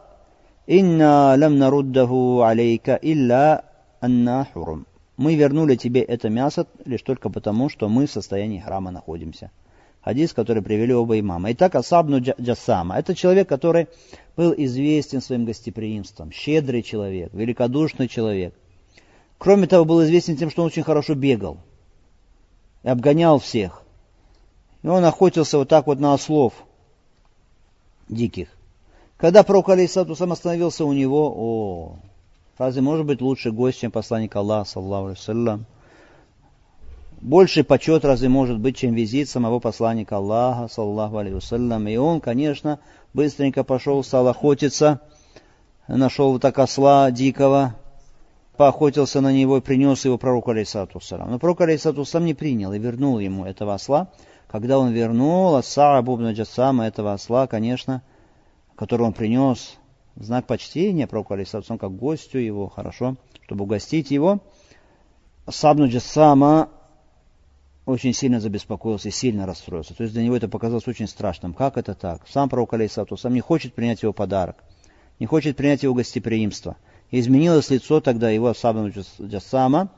«Инна 0.67 1.35
лам 1.39 1.59
наруддаху 1.59 2.43
алейка 2.43 2.99
илля 3.01 3.65
анна 4.01 4.47
хурум» 4.53 4.87
мы 5.19 5.35
вернули 5.35 5.75
тебе 5.75 6.01
это 6.01 6.31
мясо 6.31 6.67
лишь 6.85 7.03
только 7.03 7.29
потому, 7.29 7.69
что 7.69 7.89
мы 7.89 8.07
в 8.07 8.11
состоянии 8.11 8.61
храма 8.61 8.93
находимся. 8.93 9.51
Хадис, 10.09 10.33
который 10.33 10.63
привели 10.63 10.95
оба 10.95 11.21
имама. 11.21 11.53
Итак, 11.53 11.75
Асабну 11.75 12.19
Джасама. 12.19 12.97
Это 12.97 13.15
человек, 13.15 13.47
который 13.47 13.89
был 14.39 14.55
известен 14.57 15.21
своим 15.21 15.45
гостеприимством. 15.45 16.33
Щедрый 16.33 16.83
человек, 16.83 17.31
великодушный 17.35 18.09
человек. 18.09 18.55
Кроме 19.37 19.67
того, 19.67 19.85
был 19.85 20.03
известен 20.05 20.39
тем, 20.39 20.49
что 20.51 20.63
он 20.63 20.69
очень 20.69 20.83
хорошо 20.83 21.15
бегал. 21.15 21.59
И 22.85 22.89
обгонял 22.89 23.39
всех. 23.39 23.83
И 24.83 24.87
он 24.87 25.05
охотился 25.05 25.59
вот 25.59 25.69
так 25.69 25.87
вот 25.87 26.01
на 26.01 26.15
ослов 26.15 26.55
диких. 28.09 28.49
Когда 29.19 29.43
пророк 29.43 29.69
Алейсату 29.69 30.17
сам 30.17 30.33
остановился 30.33 30.87
у 30.87 30.95
него, 30.95 31.35
о, 31.37 31.97
Разве 32.57 32.81
может 32.81 33.05
быть 33.05 33.21
лучше 33.21 33.53
гость, 33.53 33.81
чем 33.81 33.91
посланник 33.91 34.35
Аллаха, 34.35 34.71
саллаху 34.71 35.09
алейhi 35.09 35.65
Больший 37.21 37.65
почет 37.65 38.05
разве 38.05 38.29
может 38.29 38.61
быть, 38.61 38.77
чем 38.77 38.95
визит 38.95 39.29
самого 39.29 39.59
посланника 39.59 40.19
Аллаха, 40.19 40.69
саллаху 40.73 41.17
алейhi 41.19 41.93
И 41.93 41.97
он, 41.97 42.21
конечно, 42.21 42.79
быстренько 43.13 43.65
пошел, 43.65 44.05
стал 44.05 44.29
охотиться, 44.29 45.01
нашел 45.89 46.31
вот 46.31 46.43
так 46.43 46.61
осла 46.61 47.11
дикого, 47.11 47.75
поохотился 48.57 49.21
на 49.21 49.33
него 49.33 49.57
и 49.57 49.61
принес 49.61 50.05
его 50.05 50.17
пророку 50.17 50.53
алейсату 50.53 51.01
Но 51.11 51.41
пророк 51.41 51.61
алейсату 51.63 52.05
не 52.21 52.35
принял 52.35 52.73
и 52.73 52.79
вернул 52.79 53.19
ему 53.19 53.45
этого 53.45 53.75
осла. 53.75 54.11
Когда 54.47 54.79
он 54.79 54.93
вернул 54.93 55.57
Асаабу 55.57 56.15
ибн 56.15 56.31
Джассама 56.31 56.87
этого 56.87 57.13
осла, 57.15 57.49
конечно, 57.49 58.03
который 58.77 59.03
он 59.03 59.13
принес 59.13 59.77
знак 60.15 60.47
почтения 60.47 61.09
пророку 61.09 61.35
алейсалам 61.35 61.79
как 61.79 61.97
гостю 61.97 62.39
его, 62.39 62.69
хорошо, 62.69 63.17
чтобы 63.43 63.65
угостить 63.65 64.13
его. 64.13 64.39
Сабну 65.49 65.89
Джассама 65.89 66.69
очень 67.89 68.13
сильно 68.13 68.41
забеспокоился 68.41 69.09
и 69.09 69.13
сильно 69.13 69.47
расстроился. 69.47 69.95
То 69.95 70.03
есть 70.03 70.15
для 70.15 70.23
него 70.23 70.37
это 70.37 70.49
показалось 70.49 70.87
очень 70.87 71.09
страшным. 71.09 71.55
Как 71.55 71.77
это 71.77 71.95
так? 71.95 72.27
Сам 72.29 72.49
пророк 72.49 72.75
алейсалам 72.75 73.17
сам 73.17 73.35
не 73.35 73.41
хочет 73.41 73.75
принять 73.75 74.03
его 74.03 74.13
подарок, 74.13 74.63
не 75.19 75.27
хочет 75.27 75.57
принять 75.57 75.83
его 75.83 75.95
гостеприимство. 75.95 76.77
И 77.11 77.21
изменилось 77.21 77.71
лицо 77.71 78.01
тогда 78.01 78.31
его 78.31 78.53
Сабну 78.55 78.91
Джассама. 78.91 79.91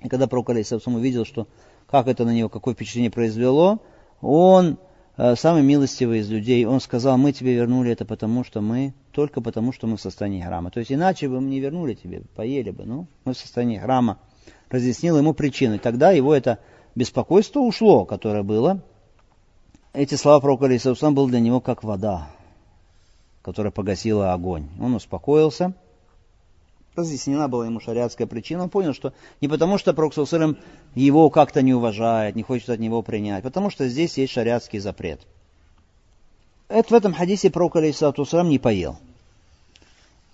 И 0.00 0.08
когда 0.08 0.26
пророк 0.26 0.50
алейсалам 0.50 0.96
увидел, 0.96 1.24
что 1.24 1.46
как 1.90 2.08
это 2.08 2.24
на 2.24 2.32
него, 2.32 2.48
какое 2.48 2.74
впечатление 2.74 3.10
произвело, 3.10 3.80
он 4.20 4.78
Э, 5.22 5.36
самый 5.36 5.62
милостивый 5.62 6.20
из 6.20 6.30
людей, 6.30 6.64
он 6.64 6.80
сказал, 6.80 7.18
мы 7.18 7.32
тебе 7.32 7.54
вернули 7.54 7.92
это 7.92 8.06
потому, 8.06 8.42
что 8.42 8.62
мы, 8.62 8.94
только 9.12 9.42
потому, 9.42 9.70
что 9.70 9.86
мы 9.86 9.98
в 9.98 10.00
состоянии 10.00 10.40
храма. 10.40 10.70
То 10.70 10.80
есть 10.80 10.90
иначе 10.90 11.28
бы 11.28 11.42
мы 11.42 11.50
не 11.50 11.60
вернули 11.60 11.92
тебе, 11.92 12.22
поели 12.34 12.70
бы, 12.70 12.84
ну, 12.86 13.06
мы 13.26 13.34
в 13.34 13.36
состоянии 13.36 13.76
храма. 13.76 14.18
Разъяснил 14.70 15.18
ему 15.18 15.34
причину. 15.34 15.74
И 15.74 15.78
тогда 15.78 16.10
его 16.10 16.34
это 16.34 16.58
беспокойство 16.94 17.60
ушло, 17.60 18.04
которое 18.04 18.42
было. 18.42 18.80
Эти 19.92 20.14
слова 20.14 20.40
пророка 20.40 20.66
Алисаусам 20.66 21.14
был 21.14 21.26
для 21.28 21.40
него 21.40 21.60
как 21.60 21.82
вода, 21.82 22.30
которая 23.42 23.72
погасила 23.72 24.32
огонь. 24.32 24.68
Он 24.80 24.94
успокоился 24.94 25.74
разъяснена 27.00 27.48
была 27.48 27.66
ему 27.66 27.80
шариатская 27.80 28.26
причина, 28.26 28.64
он 28.64 28.68
понял, 28.68 28.94
что 28.94 29.12
не 29.40 29.48
потому, 29.48 29.78
что 29.78 29.94
Пророк 29.94 30.14
его 30.94 31.30
как-то 31.30 31.62
не 31.62 31.74
уважает, 31.74 32.36
не 32.36 32.42
хочет 32.42 32.70
от 32.70 32.78
него 32.78 33.02
принять, 33.02 33.42
потому 33.42 33.70
что 33.70 33.88
здесь 33.88 34.16
есть 34.18 34.32
шариатский 34.32 34.78
запрет. 34.78 35.20
Это 36.68 36.88
в 36.88 36.92
этом 36.92 37.12
хадисе 37.12 37.50
Пророк 37.50 37.76
алейхиссалату 37.76 38.24
не 38.42 38.58
поел. 38.58 38.96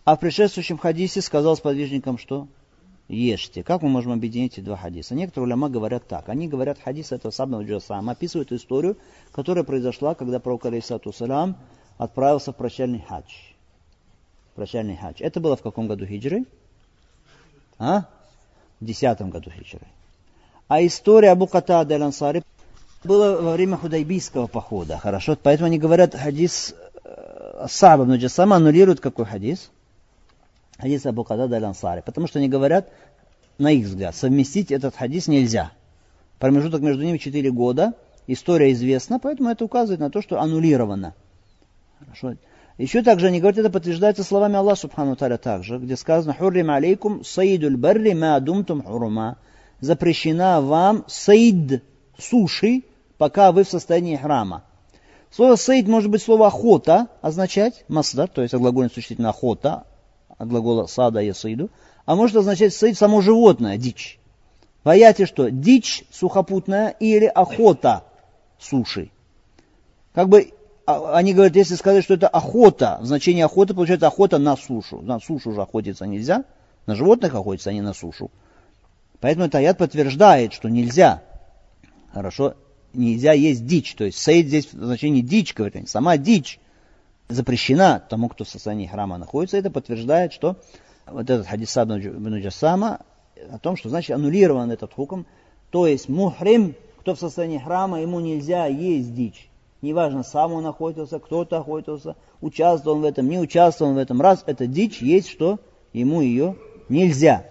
А 0.04 0.16
в 0.16 0.20
предшествующем 0.20 0.78
хадисе 0.78 1.20
сказал 1.20 1.56
сподвижникам, 1.56 2.18
что 2.18 2.46
ешьте. 3.08 3.62
Как 3.62 3.82
мы 3.82 3.88
можем 3.88 4.12
объединить 4.12 4.54
эти 4.54 4.60
два 4.60 4.76
хадиса? 4.76 5.14
Некоторые 5.14 5.46
уляма 5.46 5.68
говорят 5.68 6.06
так. 6.06 6.28
Они 6.28 6.48
говорят, 6.48 6.78
хадис 6.82 7.12
этого 7.12 7.30
Сабна 7.30 7.62
Джасама 7.62 8.12
описывают 8.12 8.52
историю, 8.52 8.96
которая 9.32 9.64
произошла, 9.64 10.14
когда 10.14 10.40
пророк 10.40 10.66
алейхиссалату 10.66 11.12
отправился 11.98 12.52
в 12.52 12.56
прощальный 12.56 13.04
хадж 13.06 13.32
прощальный 14.56 14.96
хадж. 14.96 15.20
Это 15.20 15.38
было 15.38 15.56
в 15.56 15.62
каком 15.62 15.86
году 15.86 16.04
хиджры? 16.06 16.44
А? 17.78 18.06
В 18.80 18.84
десятом 18.84 19.30
году 19.30 19.50
хиджры. 19.50 19.86
А 20.66 20.84
история 20.84 21.30
Абу 21.30 21.46
Катада 21.46 21.94
аль-Ансари 21.94 22.42
была 23.04 23.36
во 23.40 23.52
время 23.52 23.76
худайбийского 23.76 24.48
похода. 24.48 24.98
Хорошо? 24.98 25.36
Поэтому 25.40 25.68
они 25.68 25.78
говорят, 25.78 26.14
хадис 26.14 26.74
э, 27.04 27.66
Саба 27.68 28.04
Джасама 28.16 28.56
аннулирует 28.56 29.00
какой 29.00 29.26
хадис? 29.26 29.70
Хадис 30.78 31.06
Абу 31.06 31.24
Катада 31.24 31.56
аль-Ансари. 31.56 32.02
Потому 32.04 32.26
что 32.26 32.38
они 32.38 32.48
говорят, 32.48 32.90
на 33.58 33.70
их 33.70 33.86
взгляд, 33.86 34.14
совместить 34.14 34.70
этот 34.70 34.94
хадис 34.94 35.28
нельзя. 35.28 35.72
Промежуток 36.38 36.82
между 36.82 37.02
ними 37.02 37.18
4 37.18 37.50
года. 37.50 37.94
История 38.26 38.72
известна, 38.72 39.18
поэтому 39.18 39.50
это 39.50 39.64
указывает 39.64 40.00
на 40.00 40.10
то, 40.10 40.20
что 40.20 40.40
аннулировано. 40.40 41.14
Хорошо? 41.98 42.34
Еще 42.76 43.02
также 43.02 43.28
они 43.28 43.40
говорят, 43.40 43.58
это 43.58 43.70
подтверждается 43.70 44.22
словами 44.22 44.56
Аллаха 44.56 44.80
Субхану 44.80 45.16
Таля 45.16 45.38
также, 45.38 45.78
где 45.78 45.96
сказано 45.96 46.34
«Хуррим 46.34 46.70
алейкум 46.70 47.24
саидуль 47.24 47.76
барри 47.76 48.12
ма 48.12 48.38
думтум 48.40 48.82
хурума». 48.82 49.38
Запрещена 49.80 50.60
вам 50.60 51.04
саид 51.06 51.82
суши, 52.18 52.82
пока 53.16 53.52
вы 53.52 53.64
в 53.64 53.68
состоянии 53.68 54.16
храма. 54.16 54.64
Слово 55.30 55.56
саид 55.56 55.86
может 55.86 56.10
быть 56.10 56.22
слово 56.22 56.48
охота 56.48 57.08
означать, 57.22 57.84
масдар, 57.88 58.28
то 58.28 58.42
есть 58.42 58.54
от 58.54 58.60
глагола 58.60 58.88
существительно 58.88 59.30
охота, 59.30 59.84
от 60.38 60.48
глагола 60.48 60.86
сада 60.86 61.20
и 61.20 61.32
саиду, 61.32 61.70
а 62.04 62.14
может 62.14 62.36
означать 62.36 62.74
саид 62.74 62.96
само 62.96 63.20
животное, 63.20 63.76
дичь. 63.76 64.18
В 64.84 65.26
что? 65.26 65.50
Дичь 65.50 66.04
сухопутная 66.12 66.90
или 67.00 67.26
охота 67.26 68.04
суши. 68.58 69.10
Как 70.14 70.28
бы 70.28 70.52
а, 70.86 71.16
они 71.16 71.34
говорят, 71.34 71.56
если 71.56 71.74
сказать, 71.74 72.04
что 72.04 72.14
это 72.14 72.28
охота, 72.28 73.00
значение 73.02 73.44
охоты 73.44 73.74
получается 73.74 74.06
охота 74.06 74.38
на 74.38 74.56
сушу. 74.56 75.00
На 75.02 75.18
сушу 75.18 75.52
же 75.52 75.60
охотиться 75.60 76.06
нельзя, 76.06 76.44
на 76.86 76.94
животных 76.94 77.34
охотиться, 77.34 77.70
а 77.70 77.72
не 77.72 77.80
на 77.80 77.92
сушу. 77.92 78.30
Поэтому 79.20 79.46
этот 79.46 79.56
аят 79.56 79.78
подтверждает, 79.78 80.52
что 80.52 80.68
нельзя. 80.68 81.22
Хорошо, 82.12 82.54
нельзя 82.92 83.32
есть 83.32 83.66
дичь. 83.66 83.94
То 83.94 84.04
есть 84.04 84.18
сейд 84.18 84.46
здесь 84.46 84.66
в 84.72 84.84
значении 84.84 85.20
дичь, 85.20 85.52
говорят, 85.52 85.88
сама 85.88 86.16
дичь 86.16 86.60
запрещена 87.28 88.02
тому, 88.08 88.28
кто 88.28 88.44
в 88.44 88.48
состоянии 88.48 88.86
храма 88.86 89.18
находится. 89.18 89.56
Это 89.56 89.70
подтверждает, 89.70 90.32
что 90.32 90.56
вот 91.06 91.28
этот 91.28 91.46
хадис 91.46 91.76
ибн 91.76 92.36
Джасама 92.38 93.00
о 93.50 93.58
том, 93.58 93.76
что 93.76 93.88
значит 93.88 94.14
аннулирован 94.14 94.70
этот 94.70 94.92
хуком. 94.92 95.26
То 95.70 95.86
есть 95.86 96.08
мухрим, 96.08 96.74
кто 97.00 97.14
в 97.14 97.18
состоянии 97.18 97.58
храма, 97.58 98.00
ему 98.00 98.20
нельзя 98.20 98.66
есть 98.66 99.14
дичь. 99.14 99.48
неважно, 99.82 100.22
сам 100.22 100.52
он 100.52 100.66
охотился, 100.66 101.18
кто-то 101.18 101.58
охотился, 101.58 102.16
участвовал 102.40 102.96
он 102.96 103.02
в 103.02 103.06
этом, 103.06 103.28
не 103.28 103.38
участвовал 103.38 103.90
он 103.90 103.96
в 103.96 104.00
этом. 104.00 104.20
Раз 104.20 104.42
это 104.46 104.66
дичь, 104.66 105.02
есть 105.02 105.28
что, 105.28 105.60
ему 105.92 106.20
ее 106.20 106.56
нельзя. 106.88 107.46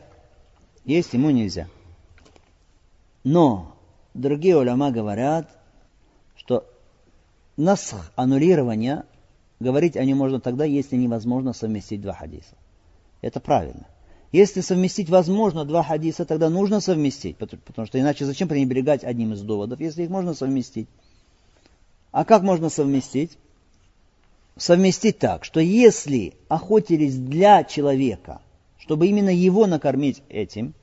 Есть 0.83 1.13
ему 1.13 1.29
нельзя. 1.29 1.67
Но 3.23 3.75
другие 4.13 4.57
уляма 4.57 4.91
говорят, 4.91 5.49
что 6.35 6.65
насх, 7.57 8.11
аннулирование, 8.15 9.03
говорить 9.59 9.97
о 9.97 10.03
нем 10.03 10.17
можно 10.17 10.39
тогда, 10.39 10.65
если 10.65 10.95
невозможно 10.95 11.53
совместить 11.53 12.01
два 12.01 12.13
хадиса. 12.13 12.55
Это 13.21 13.39
правильно. 13.39 13.87
Если 14.31 14.61
совместить 14.61 15.09
возможно 15.09 15.63
два 15.65 15.83
хадиса, 15.83 16.25
тогда 16.25 16.49
нужно 16.49 16.81
совместить, 16.81 17.37
потому 17.37 17.87
что 17.87 17.99
иначе 17.99 18.25
зачем 18.25 18.47
пренебрегать 18.47 19.03
одним 19.03 19.33
из 19.33 19.41
доводов, 19.41 19.79
если 19.79 20.03
их 20.03 20.09
можно 20.09 20.33
совместить. 20.33 20.89
А 22.11 22.25
как 22.25 22.43
можно 22.43 22.69
совместить? 22.69 23.37
Совместить 24.57 25.19
так, 25.19 25.43
что 25.45 25.59
если 25.59 26.33
охотились 26.47 27.17
для 27.17 27.63
человека, 27.63 28.41
чтобы 28.77 29.07
именно 29.07 29.29
его 29.29 29.67
накормить 29.67 30.21
этим, 30.29 30.73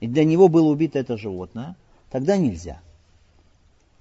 и 0.00 0.06
для 0.06 0.24
него 0.24 0.48
было 0.48 0.68
убито 0.68 0.98
это 0.98 1.16
животное, 1.16 1.76
тогда 2.10 2.36
нельзя. 2.36 2.80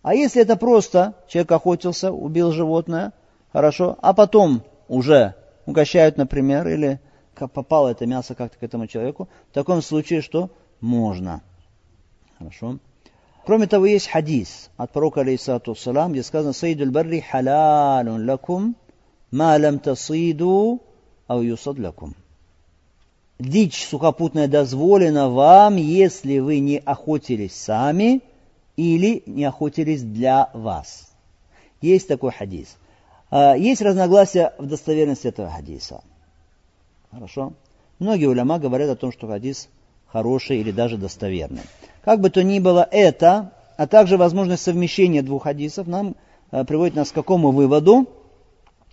А 0.01 0.15
если 0.15 0.41
это 0.41 0.57
просто 0.57 1.15
человек 1.29 1.51
охотился, 1.53 2.11
убил 2.11 2.51
животное, 2.51 3.13
хорошо, 3.53 3.97
а 4.01 4.13
потом 4.13 4.63
уже 4.89 5.35
угощают, 5.65 6.17
например, 6.17 6.67
или 6.67 6.99
попало 7.35 7.89
это 7.89 8.05
мясо 8.05 8.35
как-то 8.35 8.57
к 8.57 8.63
этому 8.63 8.87
человеку, 8.87 9.29
в 9.49 9.53
таком 9.53 9.81
случае 9.81 10.21
что? 10.21 10.49
Можно. 10.81 11.41
Хорошо. 12.37 12.79
Кроме 13.45 13.67
того, 13.67 13.85
есть 13.85 14.07
хадис 14.07 14.69
от 14.77 14.91
пророка, 14.91 15.21
алейсалату 15.21 15.75
салам, 15.75 16.11
где 16.11 16.23
сказано 16.23 16.53
«Саидуль 16.53 16.91
барри 16.91 17.19
халалун 17.19 18.29
лакум, 18.29 18.75
ма 19.31 19.57
лам 19.59 19.79
тасиду, 19.79 20.81
ау 21.27 21.41
юсад 21.41 21.79
лакум». 21.79 22.15
Дичь 23.39 23.85
сухопутная 23.85 24.47
дозволена 24.47 25.29
вам, 25.29 25.75
если 25.75 26.39
вы 26.39 26.59
не 26.59 26.77
охотились 26.77 27.55
сами 27.55 28.21
или 28.77 29.23
не 29.25 29.43
охотились 29.43 30.03
для 30.03 30.49
вас. 30.53 31.11
Есть 31.81 32.07
такой 32.07 32.31
хадис. 32.31 32.77
А, 33.35 33.55
есть 33.55 33.81
разногласия 33.81 34.53
в 34.59 34.67
достоверности 34.67 35.25
этого 35.25 35.49
хадиса. 35.49 36.03
Хорошо? 37.09 37.53
Многие 37.97 38.27
уляма 38.27 38.59
говорят 38.59 38.91
о 38.91 38.95
том, 38.95 39.11
что 39.11 39.25
хадис 39.25 39.69
хороший 40.05 40.59
или 40.59 40.69
даже 40.69 40.97
достоверный. 40.97 41.63
Как 42.03 42.21
бы 42.21 42.29
то 42.29 42.43
ни 42.43 42.59
было, 42.59 42.87
это, 42.91 43.51
а 43.75 43.87
также 43.87 44.17
возможность 44.17 44.61
совмещения 44.61 45.23
двух 45.23 45.45
хадисов 45.45 45.87
нам 45.87 46.15
э, 46.51 46.63
приводит 46.63 46.95
нас 46.95 47.09
к 47.09 47.15
какому 47.15 47.49
выводу, 47.49 48.07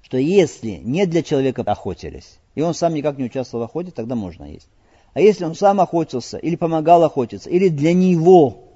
что 0.00 0.16
если 0.16 0.80
не 0.84 1.04
для 1.04 1.22
человека 1.22 1.60
охотились, 1.60 2.38
и 2.54 2.62
он 2.62 2.72
сам 2.72 2.94
никак 2.94 3.18
не 3.18 3.24
участвовал 3.24 3.66
в 3.66 3.68
охоте, 3.68 3.90
тогда 3.90 4.14
можно 4.14 4.44
есть. 4.44 4.70
А 5.12 5.20
если 5.20 5.44
он 5.44 5.54
сам 5.54 5.82
охотился, 5.82 6.38
или 6.38 6.56
помогал 6.56 7.04
охотиться, 7.04 7.50
или 7.50 7.68
для 7.68 7.92
него 7.92 8.70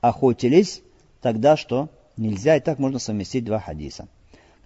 охотились, 0.00 0.82
тогда 1.22 1.56
что? 1.56 1.90
Нельзя, 2.16 2.56
и 2.56 2.60
так 2.60 2.80
можно 2.80 2.98
совместить 2.98 3.44
два 3.44 3.60
хадиса. 3.60 4.08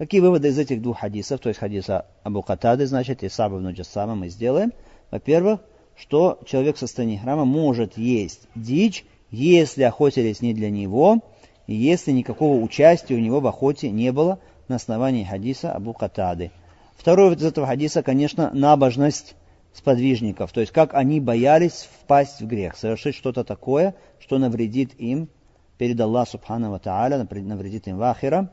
Какие 0.00 0.22
выводы 0.22 0.48
из 0.48 0.58
этих 0.58 0.80
двух 0.80 1.00
хадисов, 1.00 1.40
то 1.40 1.50
есть 1.50 1.60
хадиса 1.60 2.06
Абу 2.22 2.40
Катады, 2.40 2.86
значит, 2.86 3.22
и 3.22 3.28
Саба 3.28 3.58
Джассама 3.70 4.14
мы 4.14 4.30
сделаем? 4.30 4.72
Во-первых, 5.10 5.60
что 5.94 6.40
человек 6.46 6.76
в 6.76 6.78
состоянии 6.78 7.18
храма 7.18 7.44
может 7.44 7.98
есть 7.98 8.48
дичь, 8.54 9.04
если 9.30 9.82
охотились 9.82 10.40
не 10.40 10.54
для 10.54 10.70
него, 10.70 11.18
и 11.66 11.74
если 11.74 12.12
никакого 12.12 12.62
участия 12.62 13.14
у 13.14 13.18
него 13.18 13.40
в 13.40 13.46
охоте 13.46 13.90
не 13.90 14.10
было 14.10 14.40
на 14.68 14.76
основании 14.76 15.22
хадиса 15.22 15.70
Абу 15.70 15.92
Катады. 15.92 16.50
Второй 16.96 17.26
вывод 17.26 17.40
из 17.40 17.44
этого 17.48 17.66
хадиса, 17.66 18.02
конечно, 18.02 18.50
набожность 18.54 19.34
сподвижников, 19.74 20.50
то 20.52 20.62
есть 20.62 20.72
как 20.72 20.94
они 20.94 21.20
боялись 21.20 21.86
впасть 22.00 22.40
в 22.40 22.46
грех, 22.46 22.74
совершить 22.78 23.16
что-то 23.16 23.44
такое, 23.44 23.94
что 24.18 24.38
навредит 24.38 24.98
им 24.98 25.28
перед 25.76 26.00
Аллахом 26.00 26.40
Субхану 26.40 26.78
Тааля, 26.78 27.18
навредит 27.18 27.86
им 27.86 27.98
в 27.98 28.02
ахира. 28.02 28.50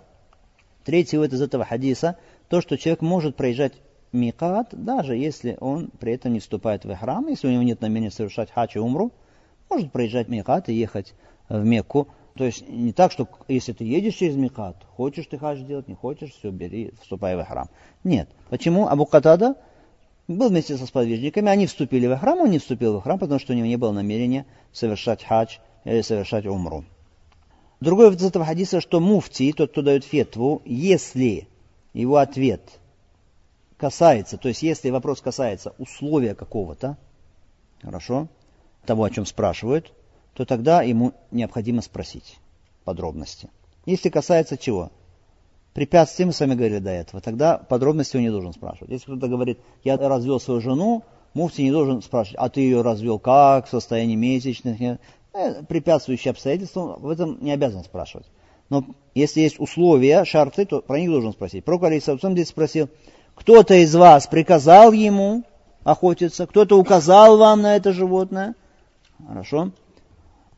Третий 0.88 1.18
вывод 1.18 1.34
из 1.34 1.42
этого 1.42 1.66
хадиса, 1.66 2.16
то, 2.48 2.62
что 2.62 2.78
человек 2.78 3.02
может 3.02 3.36
проезжать 3.36 3.74
микат, 4.14 4.70
даже 4.72 5.18
если 5.18 5.58
он 5.60 5.90
при 5.90 6.14
этом 6.14 6.32
не 6.32 6.40
вступает 6.40 6.86
в 6.86 6.96
храм, 6.96 7.28
если 7.28 7.50
у 7.50 7.52
него 7.52 7.64
нет 7.64 7.82
намерения 7.82 8.10
совершать 8.10 8.52
хачи 8.52 8.78
умру, 8.78 9.12
может 9.70 9.92
проезжать 9.92 10.30
микат 10.30 10.70
и 10.70 10.74
ехать 10.74 11.14
в 11.50 11.62
Мекку. 11.62 12.08
То 12.36 12.46
есть 12.46 12.70
не 12.70 12.94
так, 12.94 13.12
что 13.12 13.28
если 13.50 13.74
ты 13.74 13.84
едешь 13.84 14.14
через 14.14 14.38
микат, 14.38 14.78
хочешь 14.96 15.28
ты 15.28 15.38
хадж 15.38 15.62
делать, 15.64 15.90
не 15.90 15.96
хочешь, 15.96 16.32
все, 16.32 16.52
бери, 16.52 16.94
вступай 17.02 17.36
в 17.36 17.44
храм. 17.44 17.68
Нет. 18.06 18.30
Почему? 18.50 18.88
Абу 18.88 19.06
Катада 19.06 19.56
был 20.30 20.48
вместе 20.48 20.78
со 20.78 20.86
сподвижниками, 20.86 21.50
они 21.50 21.68
вступили 21.68 22.08
в 22.08 22.18
храм, 22.18 22.40
он 22.40 22.50
не 22.50 22.60
вступил 22.60 22.98
в 22.98 23.04
храм, 23.04 23.20
потому 23.20 23.42
что 23.42 23.52
у 23.52 23.58
него 23.58 23.68
не 23.68 23.76
было 23.76 23.92
намерения 23.92 24.46
совершать 24.72 25.22
хадж 25.26 25.58
или 25.84 26.00
совершать 26.00 26.46
умру. 26.46 26.86
Другой 27.80 28.14
из 28.14 28.24
этого 28.24 28.46
хадиса, 28.46 28.82
что 28.82 29.00
муфти, 29.00 29.54
тот, 29.54 29.72
кто 29.72 29.82
дает 29.82 30.04
фетву, 30.04 30.62
если 30.66 31.48
его 31.94 32.18
ответ 32.18 32.62
касается, 33.78 34.38
то 34.38 34.48
есть 34.48 34.64
если 34.64 34.90
вопрос 34.90 35.22
касается 35.22 35.74
условия 35.78 36.34
какого-то, 36.34 36.98
хорошо, 37.82 38.28
того, 38.86 39.04
о 39.04 39.10
чем 39.12 39.26
спрашивают, 39.26 39.94
то 40.34 40.46
тогда 40.46 40.82
ему 40.82 41.14
необходимо 41.30 41.82
спросить 41.82 42.38
подробности. 42.84 43.50
Если 43.86 44.10
касается 44.10 44.58
чего? 44.58 44.92
Препятствий, 45.74 46.26
мы 46.26 46.34
с 46.34 46.40
вами 46.40 46.56
говорили 46.56 46.80
до 46.80 46.90
этого, 46.90 47.22
тогда 47.22 47.58
подробности 47.60 48.18
он 48.18 48.24
не 48.24 48.32
должен 48.32 48.54
спрашивать. 48.54 48.90
Если 48.90 49.06
кто-то 49.06 49.28
говорит, 49.28 49.60
я 49.84 49.98
развел 49.98 50.40
свою 50.40 50.62
жену, 50.62 51.04
муфти 51.36 51.62
не 51.62 51.72
должен 51.72 52.02
спрашивать, 52.02 52.40
а 52.40 52.50
ты 52.50 52.62
ее 52.62 52.82
развел 52.82 53.20
как, 53.20 53.68
в 53.68 53.70
состоянии 53.70 54.16
месячных, 54.16 55.00
препятствующие 55.68 56.32
обстоятельства, 56.32 56.98
в 57.00 57.10
этом 57.10 57.38
не 57.42 57.52
обязан 57.52 57.84
спрашивать. 57.84 58.28
Но 58.70 58.86
если 59.16 59.42
есть 59.42 59.60
условия, 59.60 60.26
шарты, 60.26 60.66
то 60.66 60.82
про 60.82 61.00
них 61.00 61.10
должен 61.10 61.32
спросить. 61.32 61.64
Пророк 61.64 61.84
Алисаусам 61.84 62.34
здесь 62.34 62.50
спросил, 62.50 62.90
кто-то 63.36 63.76
из 63.76 63.96
вас 63.96 64.28
приказал 64.28 64.92
ему 64.92 65.44
охотиться, 65.84 66.48
кто-то 66.48 66.78
указал 66.78 67.38
вам 67.38 67.62
на 67.62 67.76
это 67.76 67.94
животное. 67.94 68.56
Хорошо. 69.26 69.72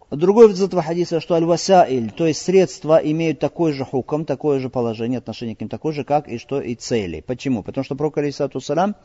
Другой 0.10 0.52
из 0.52 0.62
этого 0.62 0.82
хадиса, 0.82 1.20
что 1.20 1.36
аль-васаиль, 1.36 2.10
то 2.10 2.26
есть 2.26 2.42
средства 2.42 2.98
имеют 2.98 3.38
такой 3.40 3.74
же 3.74 3.86
хуком, 3.86 4.26
такое 4.26 4.60
же 4.60 4.70
положение, 4.70 5.20
отношение 5.20 5.56
к 5.56 5.60
ним 5.60 5.70
такое 5.70 5.94
же, 5.94 6.04
как 6.04 6.28
и 6.28 6.40
что 6.40 6.60
и 6.60 6.74
цели. 6.74 7.22
Почему? 7.22 7.62
Потому 7.62 7.86
что 7.86 7.96
пророк 7.96 8.18
Алисату 8.18 8.60
Салам 8.60 8.96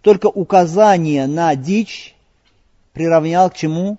только 0.00 0.28
указание 0.28 1.26
на 1.26 1.54
дичь 1.54 2.16
приравнял 2.94 3.50
к 3.50 3.54
чему? 3.54 3.98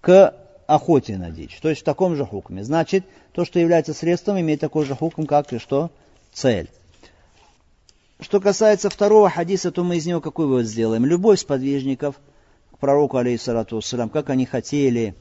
К 0.00 0.34
охоте 0.68 1.16
на 1.16 1.30
дичь. 1.30 1.58
То 1.60 1.70
есть 1.70 1.80
в 1.80 1.84
таком 1.84 2.14
же 2.14 2.24
хукме. 2.24 2.62
Значит, 2.62 3.04
то, 3.32 3.44
что 3.44 3.58
является 3.58 3.94
средством, 3.94 4.38
имеет 4.38 4.60
такой 4.60 4.84
же 4.84 4.94
хукм, 4.94 5.24
как 5.24 5.52
и 5.52 5.58
что 5.58 5.90
цель. 6.32 6.70
Что 8.20 8.38
касается 8.40 8.90
второго 8.90 9.30
хадиса, 9.30 9.72
то 9.72 9.82
мы 9.82 9.96
из 9.96 10.06
него 10.06 10.20
какой 10.20 10.46
вывод 10.46 10.66
сделаем? 10.66 11.06
Любовь 11.06 11.40
сподвижников 11.40 12.20
к 12.72 12.78
пророку, 12.78 13.16
алейхиссалату 13.16 13.76
вассалам, 13.76 14.10
как 14.10 14.28
они 14.28 14.44
хотели 14.44 15.14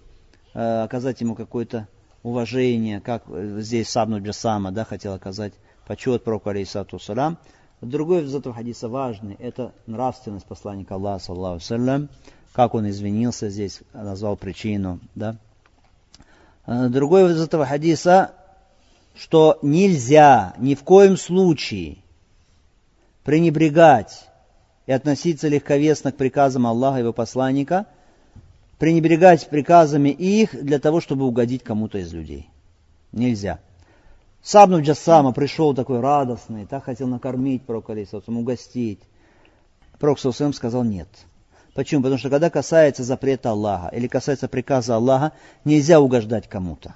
э, 0.54 0.84
оказать 0.84 1.22
ему 1.22 1.34
какое-то 1.34 1.88
уважение, 2.24 3.00
как 3.00 3.24
здесь 3.60 3.88
Сабну 3.88 4.22
Джасама 4.22 4.72
да, 4.72 4.84
хотел 4.84 5.14
оказать 5.14 5.54
почет 5.88 6.26
пророку, 6.26 6.50
алейхиссалату 6.50 6.98
вассалам. 6.98 7.38
Другой 7.80 8.24
из 8.24 8.36
этого 8.36 8.54
хадиса 8.54 8.90
важный, 8.90 9.36
это 9.36 9.72
нравственность 9.86 10.46
посланника 10.46 10.96
Аллаха, 10.96 11.24
саллаху 11.24 11.62
как 12.54 12.74
он 12.74 12.90
извинился 12.90 13.50
здесь, 13.50 13.82
назвал 13.94 14.36
причину. 14.36 15.00
Да? 15.16 15.38
А, 16.66 16.90
другой 16.90 17.32
из 17.32 17.42
этого 17.42 17.66
хадиса, 17.66 18.32
что 19.16 19.58
нельзя 19.62 20.54
ни 20.58 20.76
в 20.76 20.84
коем 20.84 21.18
случае 21.18 21.98
пренебрегать 23.24 24.28
и 24.86 24.92
относиться 24.92 25.48
легковесно 25.48 26.12
к 26.12 26.18
приказам 26.18 26.66
Аллаха 26.66 26.98
и 26.98 27.02
его 27.02 27.14
посланника, 27.14 27.88
пренебрегать 28.80 29.50
приказами 29.50 30.10
их 30.10 30.64
для 30.64 30.80
того, 30.80 31.02
чтобы 31.02 31.26
угодить 31.26 31.64
кому-то 31.64 31.98
из 31.98 32.14
людей. 32.14 32.50
Нельзя. 33.12 33.60
Сабну 34.42 34.82
Джассама 34.82 35.34
пришел 35.34 35.74
такой 35.74 36.00
радостный, 36.00 36.66
так 36.66 36.86
хотел 36.86 37.08
накормить 37.08 37.64
пророка, 37.64 37.94
угостить. 38.28 39.02
Пророк 40.00 40.20
сказал 40.20 40.84
нет. 40.84 41.10
Почему? 41.78 42.02
Потому 42.02 42.18
что 42.18 42.32
когда 42.32 42.50
касается 42.50 43.04
запрета 43.04 43.52
Аллаха 43.52 43.96
или 43.96 44.08
касается 44.08 44.48
приказа 44.48 44.96
Аллаха, 44.96 45.34
нельзя 45.64 46.00
угождать 46.00 46.50
кому-то. 46.50 46.96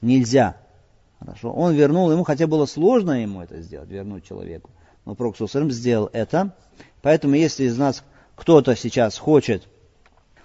Нельзя. 0.00 0.56
Хорошо. 1.18 1.52
Он 1.52 1.74
вернул, 1.74 2.10
ему 2.10 2.24
хотя 2.24 2.46
было 2.46 2.64
сложно 2.64 3.20
ему 3.20 3.42
это 3.42 3.60
сделать, 3.60 3.90
вернуть 3.90 4.26
человеку. 4.26 4.70
Но 5.04 5.14
Пророк 5.14 5.36
сделал 5.38 6.08
это. 6.14 6.56
Поэтому 7.02 7.34
если 7.34 7.64
из 7.64 7.76
нас 7.76 8.04
кто-то 8.34 8.74
сейчас 8.74 9.18
хочет 9.18 9.68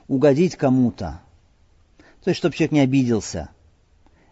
угодить 0.10 0.58
кому-то, 0.58 1.21
то 2.26 2.30
есть 2.30 2.39
чтобы 2.39 2.56
человек 2.56 2.73
не 2.73 2.82
обиделся, 2.82 3.52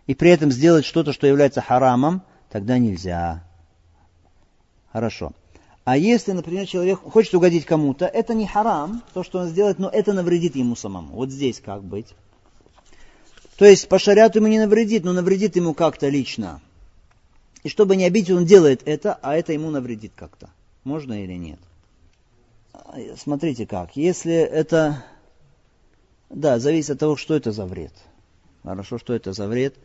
и 0.05 0.15
при 0.15 0.31
этом 0.31 0.51
сделать 0.51 0.83
что-то, 0.83 1.13
что 1.13 1.27
является 1.27 1.61
харамом, 1.61 2.23
тогда 2.49 2.77
нельзя. 2.77 3.41
Хорошо. 4.91 5.31
А 5.85 5.97
если, 5.97 6.31
например, 6.31 6.65
человек 6.65 6.99
хочет 6.99 7.35
угодить 7.35 7.65
кому-то, 7.65 8.07
это 8.07 8.33
не 8.33 8.47
харам, 8.47 9.03
то, 9.13 9.23
что 9.23 9.39
он 9.39 9.47
сделает, 9.49 9.77
но 9.77 9.87
это 9.87 10.13
навредит 10.13 10.55
ему 10.55 10.75
самому. 10.75 11.13
Вот 11.13 11.29
здесь 11.29 11.61
как 11.63 11.83
быть? 11.83 12.07
То 13.57 13.65
есть 13.65 13.87
по 13.87 13.99
шариату 13.99 14.39
ему 14.39 14.47
не 14.47 14.57
навредит, 14.57 15.03
но 15.03 15.13
навредит 15.13 15.55
ему 15.55 15.75
как-то 15.75 16.09
лично. 16.09 16.59
И 17.61 17.69
чтобы 17.69 17.95
не 17.95 18.03
обидеть, 18.03 18.31
он 18.31 18.45
делает 18.45 18.81
это, 18.85 19.19
а 19.21 19.35
это 19.35 19.53
ему 19.53 19.69
навредит 19.69 20.13
как-то. 20.15 20.49
Можно 20.83 21.23
или 21.23 21.33
нет? 21.33 21.59
Смотрите 23.17 23.67
как. 23.67 23.95
Если 23.95 24.33
это... 24.33 25.05
Да, 26.31 26.57
зависит 26.57 26.91
от 26.91 26.99
того, 26.99 27.15
что 27.15 27.35
это 27.35 27.51
за 27.51 27.67
вред. 27.67 27.93
Хорошо, 28.63 28.97
что 28.97 29.13
это 29.13 29.33
за 29.33 29.47
вред. 29.47 29.75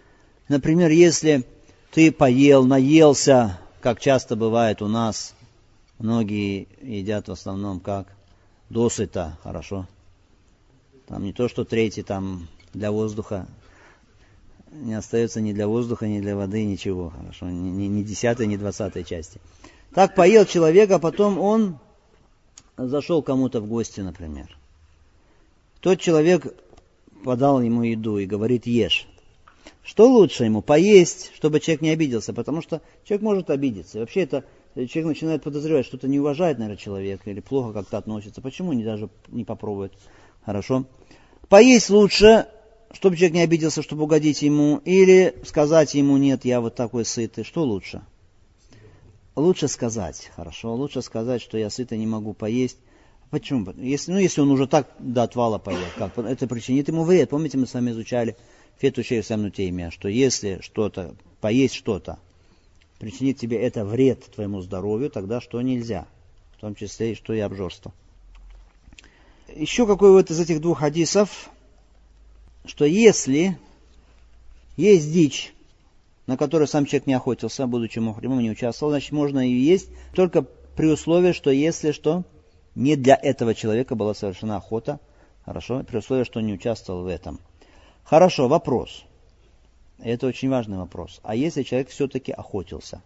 Например, 0.48 0.90
если 0.90 1.44
ты 1.92 2.10
поел, 2.10 2.64
наелся, 2.64 3.60
как 3.82 4.00
часто 4.00 4.34
бывает 4.34 4.80
у 4.80 4.88
нас, 4.88 5.34
многие 6.00 6.66
едят 6.80 7.28
в 7.28 7.32
основном 7.32 7.78
как 7.78 8.08
досыта, 8.68 9.38
хорошо. 9.42 9.86
Там 11.06 11.24
не 11.24 11.32
то, 11.32 11.48
что 11.48 11.64
третий 11.64 12.02
там 12.02 12.48
для 12.72 12.90
воздуха, 12.90 13.46
не 14.72 14.94
остается 14.94 15.40
ни 15.40 15.52
для 15.52 15.68
воздуха, 15.68 16.06
ни 16.06 16.20
для 16.20 16.36
воды, 16.36 16.64
ничего, 16.64 17.10
хорошо, 17.10 17.46
ни, 17.50 17.86
ни 17.86 18.02
десятой, 18.02 18.46
ни 18.46 18.56
двадцатой 18.56 19.04
части. 19.04 19.40
Так 19.94 20.14
поел 20.14 20.46
человек, 20.46 20.90
а 20.90 20.98
потом 20.98 21.38
он 21.38 21.78
зашел 22.76 23.22
кому-то 23.22 23.60
в 23.60 23.66
гости, 23.66 24.00
например. 24.00 24.56
Тот 25.80 26.00
человек 26.00 26.54
подал 27.24 27.60
ему 27.60 27.82
еду 27.82 28.18
и 28.18 28.26
говорит, 28.26 28.66
ешь. 28.66 29.06
Что 29.82 30.08
лучше 30.08 30.44
ему? 30.44 30.62
Поесть, 30.62 31.32
чтобы 31.34 31.58
человек 31.58 31.82
не 31.82 31.90
обиделся, 31.90 32.32
потому 32.32 32.62
что 32.62 32.80
человек 33.04 33.22
может 33.22 33.50
обидеться. 33.50 33.98
И 33.98 34.00
вообще 34.00 34.20
это 34.20 34.44
человек 34.74 35.06
начинает 35.06 35.42
подозревать, 35.42 35.86
что-то 35.86 36.08
не 36.08 36.20
уважает, 36.20 36.58
наверное, 36.58 36.76
человека 36.76 37.30
или 37.30 37.40
плохо 37.40 37.72
как-то 37.72 37.98
относится. 37.98 38.40
Почему 38.40 38.72
не 38.72 38.84
даже 38.84 39.08
не 39.28 39.44
попробует? 39.44 39.92
Хорошо. 40.44 40.86
Поесть 41.48 41.90
лучше, 41.90 42.46
чтобы 42.92 43.16
человек 43.16 43.34
не 43.34 43.42
обиделся, 43.42 43.82
чтобы 43.82 44.04
угодить 44.04 44.42
ему, 44.42 44.80
или 44.84 45.34
сказать 45.44 45.94
ему, 45.94 46.16
нет, 46.16 46.44
я 46.44 46.60
вот 46.60 46.76
такой 46.76 47.04
сытый. 47.04 47.44
Что 47.44 47.64
лучше? 47.64 48.02
Лучше 49.36 49.68
сказать, 49.68 50.30
хорошо, 50.34 50.74
лучше 50.74 51.02
сказать, 51.02 51.40
что 51.40 51.56
я 51.56 51.70
сытый, 51.70 51.98
не 51.98 52.06
могу 52.06 52.34
поесть. 52.34 52.78
Почему? 53.30 53.72
Если, 53.76 54.10
ну, 54.12 54.18
если 54.18 54.40
он 54.40 54.50
уже 54.50 54.66
так 54.66 54.88
до 54.98 55.22
отвала 55.22 55.58
поел, 55.58 55.78
как, 55.96 56.18
это 56.18 56.48
причинит 56.48 56.88
ему 56.88 57.04
вред. 57.04 57.30
Помните, 57.30 57.58
мы 57.58 57.66
с 57.66 57.74
вами 57.74 57.92
изучали 57.92 58.36
фету 58.78 59.02
самну 59.22 59.50
теме, 59.50 59.90
что 59.90 60.08
если 60.08 60.58
что-то, 60.62 61.14
поесть 61.40 61.74
что-то, 61.74 62.18
причинит 63.00 63.38
тебе 63.38 63.56
это 63.56 63.84
вред 63.84 64.26
твоему 64.26 64.60
здоровью, 64.60 65.10
тогда 65.10 65.40
что 65.40 65.60
нельзя, 65.62 66.06
в 66.56 66.60
том 66.60 66.74
числе 66.74 67.12
и 67.12 67.14
что 67.16 67.32
и 67.32 67.40
обжорство. 67.40 67.92
Еще 69.48 69.86
какой 69.86 70.12
вот 70.12 70.30
из 70.30 70.38
этих 70.38 70.60
двух 70.60 70.80
хадисов, 70.80 71.50
что 72.66 72.84
если 72.84 73.58
есть 74.76 75.10
дичь, 75.10 75.54
на 76.26 76.36
которой 76.36 76.68
сам 76.68 76.84
человек 76.84 77.06
не 77.06 77.14
охотился, 77.14 77.66
будучи 77.66 77.98
мухримом, 77.98 78.40
не 78.40 78.50
участвовал, 78.50 78.92
значит, 78.92 79.12
можно 79.12 79.40
ее 79.40 79.64
есть 79.64 79.88
только 80.14 80.42
при 80.42 80.86
условии, 80.86 81.32
что 81.32 81.50
если 81.50 81.92
что, 81.92 82.22
не 82.74 82.96
для 82.96 83.18
этого 83.20 83.54
человека 83.54 83.94
была 83.94 84.14
совершена 84.14 84.58
охота, 84.58 85.00
хорошо, 85.44 85.82
при 85.84 85.96
условии, 85.96 86.24
что 86.24 86.38
он 86.38 86.46
не 86.46 86.52
участвовал 86.52 87.02
в 87.02 87.06
этом. 87.06 87.40
Хорошо, 88.04 88.46
вопрос. 88.46 89.04
Это 90.02 90.26
очень 90.26 90.48
важный 90.48 90.78
вопрос. 90.78 91.20
А 91.22 91.34
если 91.34 91.62
человек 91.62 91.90
все-таки 91.90 92.32
охотился? 92.32 93.02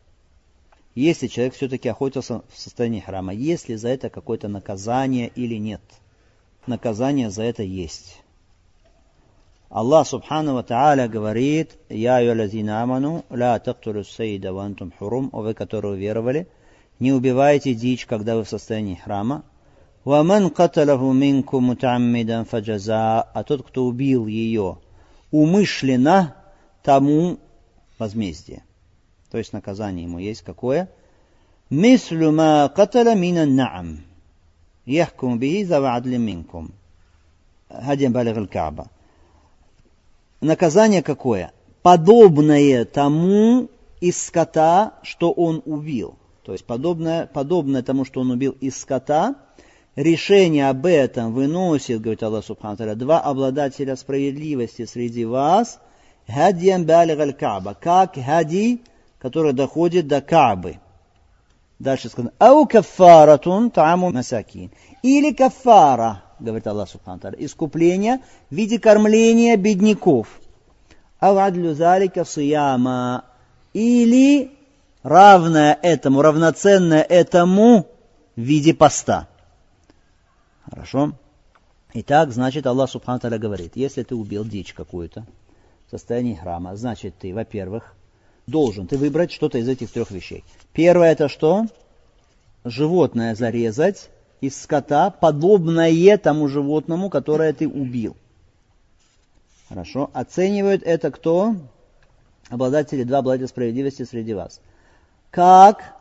Если 0.94 1.26
человек 1.26 1.54
все-таки 1.54 1.88
охотился 1.88 2.42
в 2.52 2.58
состоянии 2.58 3.00
храма, 3.00 3.34
есть 3.34 3.68
ли 3.68 3.74
за 3.74 3.88
это 3.88 4.10
какое-то 4.10 4.46
наказание 4.46 5.28
или 5.34 5.56
нет? 5.56 5.80
Наказание 6.66 7.30
за 7.30 7.42
это 7.42 7.64
есть. 7.64 8.20
Аллах 9.70 10.06
Субхану 10.06 10.62
Тааля 10.62 11.08
говорит, 11.08 11.72
«Я 11.88 12.20
юлазина 12.20 12.82
аману, 12.82 13.24
ла 13.28 13.58
тактулю 13.58 14.04
сейда 14.04 14.52
вантум 14.52 14.92
хурум», 14.96 15.30
вы, 15.32 15.52
которые 15.52 15.94
уверовали, 15.94 16.46
не 17.00 17.12
убивайте 17.12 17.74
дичь, 17.74 18.06
когда 18.06 18.36
вы 18.36 18.44
в 18.44 18.48
состоянии 18.48 18.94
храма. 18.94 19.42
«Ваман 20.04 20.50
каталаху 20.50 21.12
минку 21.12 21.58
мутаммидан 21.58 22.44
фаджаза», 22.44 23.22
а 23.22 23.42
тот, 23.42 23.66
кто 23.66 23.86
убил 23.86 24.28
ее 24.28 24.78
умышленно, 25.32 26.36
тому 26.84 27.40
возмездие. 27.98 28.62
То 29.32 29.38
есть 29.38 29.52
наказание 29.52 30.04
ему 30.04 30.20
есть 30.20 30.42
какое? 30.42 30.88
«Мислю 31.70 32.30
ма 32.30 32.70
катала 32.72 33.14
мина 33.16 33.46
наам, 33.46 34.04
яхкум 34.84 35.40
бихи 35.40 35.64
зава'адли 35.64 36.18
минкум». 36.18 36.72
Хадим 37.68 38.12
балиг 38.12 38.36
аль-Кааба 38.36 38.90
наказание 40.44 41.02
какое? 41.02 41.52
Подобное 41.82 42.84
тому 42.84 43.68
из 44.00 44.22
скота, 44.22 44.94
что 45.02 45.32
он 45.32 45.62
убил. 45.64 46.16
То 46.44 46.52
есть 46.52 46.64
подобное, 46.64 47.26
подобное 47.26 47.82
тому, 47.82 48.04
что 48.04 48.20
он 48.20 48.30
убил 48.30 48.54
из 48.60 48.78
скота, 48.78 49.34
решение 49.96 50.68
об 50.68 50.86
этом 50.86 51.32
выносит, 51.32 52.00
говорит 52.00 52.22
Аллах 52.22 52.44
Субхану 52.44 52.94
два 52.96 53.20
обладателя 53.20 53.96
справедливости 53.96 54.84
среди 54.84 55.24
вас, 55.24 55.80
хадьян 56.26 56.84
балиг 56.86 57.38
каба 57.38 57.74
как 57.74 58.14
хади, 58.14 58.82
который 59.18 59.52
доходит 59.52 60.06
до 60.06 60.20
Кабы. 60.20 60.78
Дальше 61.78 62.08
сказано, 62.08 62.32
ау 62.38 62.66
кафаратун 62.66 63.70
тааму 63.70 64.10
масакин. 64.10 64.70
Или 65.02 65.32
кафара, 65.32 66.22
говорит 66.38 66.66
Аллах 66.66 66.88
Субхану 66.88 67.20
искупление 67.38 68.20
в 68.50 68.54
виде 68.54 68.78
кормления 68.78 69.56
бедняков. 69.56 70.28
Авадлю 71.18 71.74
залика 71.74 72.24
сияма. 72.24 73.24
Или 73.72 74.52
равное 75.02 75.76
этому, 75.82 76.22
равноценное 76.22 77.02
этому 77.02 77.86
в 78.36 78.40
виде 78.40 78.72
поста. 78.72 79.28
Хорошо? 80.70 81.12
Итак, 81.92 82.32
значит, 82.32 82.66
Аллах 82.66 82.90
Субхану 82.90 83.20
говорит, 83.38 83.72
если 83.74 84.02
ты 84.04 84.14
убил 84.14 84.44
дичь 84.44 84.72
какую-то 84.74 85.26
в 85.86 85.90
состоянии 85.90 86.34
храма, 86.34 86.76
значит, 86.76 87.14
ты, 87.18 87.34
во-первых, 87.34 87.94
должен 88.46 88.86
ты 88.86 88.98
выбрать 88.98 89.32
что-то 89.32 89.58
из 89.58 89.68
этих 89.68 89.90
трех 89.90 90.10
вещей. 90.10 90.44
Первое 90.72 91.12
это 91.12 91.28
что? 91.28 91.66
Животное 92.64 93.34
зарезать 93.34 94.10
из 94.40 94.60
скота, 94.60 95.10
подобное 95.10 96.18
тому 96.18 96.48
животному, 96.48 97.10
которое 97.10 97.52
ты 97.52 97.68
убил. 97.68 98.16
Хорошо. 99.68 100.10
Оценивают 100.12 100.82
это 100.82 101.10
кто? 101.10 101.56
Обладатели, 102.50 103.04
два 103.04 103.18
обладателя 103.18 103.48
справедливости 103.48 104.04
среди 104.04 104.34
вас. 104.34 104.60
Как 105.30 105.94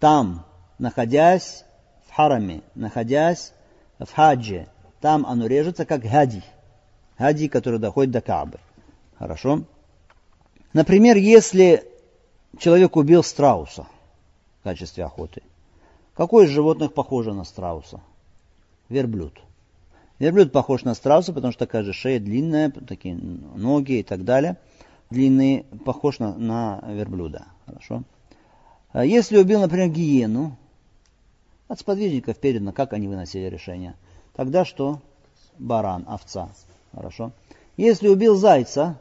там, 0.00 0.44
находясь 0.78 1.64
в 2.06 2.14
хараме, 2.14 2.62
находясь 2.74 3.52
в 3.98 4.12
хаджи, 4.12 4.66
там 5.00 5.24
оно 5.26 5.46
режется 5.46 5.84
как 5.84 6.04
хади. 6.04 6.42
Хади, 7.16 7.48
который 7.48 7.78
доходит 7.78 8.12
до 8.12 8.20
Каабы. 8.20 8.58
Хорошо. 9.18 9.64
Например, 10.72 11.16
если 11.16 11.84
человек 12.58 12.96
убил 12.96 13.22
страуса 13.22 13.86
в 14.60 14.64
качестве 14.64 15.04
охоты, 15.04 15.42
какое 16.14 16.46
из 16.46 16.50
животных 16.50 16.92
похоже 16.92 17.32
на 17.32 17.44
страуса? 17.44 18.00
Верблюд. 18.88 19.34
Верблюд 20.18 20.52
похож 20.52 20.84
на 20.84 20.94
страуса, 20.94 21.32
потому 21.32 21.52
что 21.52 21.66
такая 21.66 21.82
же 21.82 21.92
шея 21.92 22.20
длинная, 22.20 22.70
такие 22.70 23.14
ноги 23.14 24.00
и 24.00 24.02
так 24.02 24.24
далее. 24.24 24.56
Длинные, 25.10 25.64
похож 25.84 26.18
на, 26.18 26.34
на 26.34 26.82
верблюда. 26.86 27.46
Хорошо. 27.66 28.02
А 28.92 29.04
если 29.04 29.38
убил, 29.38 29.60
например, 29.60 29.88
гиену, 29.88 30.56
от 31.66 31.80
сподвижников 31.80 32.38
передано, 32.38 32.72
как 32.72 32.92
они 32.92 33.08
выносили 33.08 33.48
решение, 33.48 33.94
тогда 34.34 34.64
что? 34.64 35.00
Баран, 35.58 36.04
овца. 36.06 36.50
Хорошо. 36.94 37.32
Если 37.76 38.08
убил 38.08 38.34
зайца, 38.34 38.98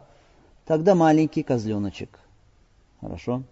тогда 0.68 0.94
маленький 0.94 1.44
козленочек. 1.44 2.20
Хорошо? 3.02 3.44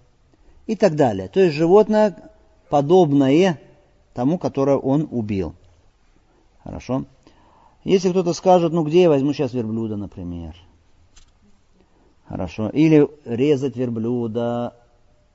И 0.68 0.76
так 0.76 0.96
далее. 0.96 1.28
То 1.30 1.40
есть 1.40 1.56
животное 1.56 2.16
подобное 2.70 3.60
тому, 4.14 4.38
которое 4.38 4.78
он 4.78 5.08
убил. 5.10 5.56
Хорошо? 6.64 7.06
Если 7.84 8.10
кто-то 8.10 8.34
скажет, 8.34 8.74
ну 8.74 8.84
где 8.84 9.04
я 9.04 9.10
возьму 9.10 9.34
сейчас 9.34 9.54
верблюда, 9.54 9.96
например. 9.96 10.56
Хорошо. 12.28 12.70
Или 12.70 13.08
резать 13.24 13.78
верблюда, 13.78 14.76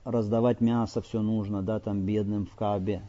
раздавать 0.05 0.61
мясо, 0.61 1.01
все 1.01 1.23
нужно, 1.23 1.63
да, 1.63 1.79
там 1.79 2.01
бедным 2.01 2.47
в 2.47 2.55
Кабе, 2.57 3.03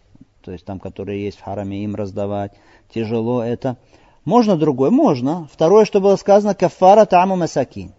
то 0.43 0.51
есть 0.51 0.65
там, 0.65 0.79
которые 0.79 1.23
есть 1.23 1.39
в 1.39 1.43
хараме, 1.43 1.83
им 1.83 1.95
раздавать. 1.95 2.53
Тяжело 2.93 3.43
это. 3.43 3.77
Можно 4.23 4.55
другое? 4.55 4.91
Можно. 4.91 5.47
Второе, 5.51 5.85
что 5.85 5.99
было 5.99 6.15
сказано, 6.15 6.53
кафара 6.53 7.05
таму 7.05 7.35
масаки. 7.35 7.91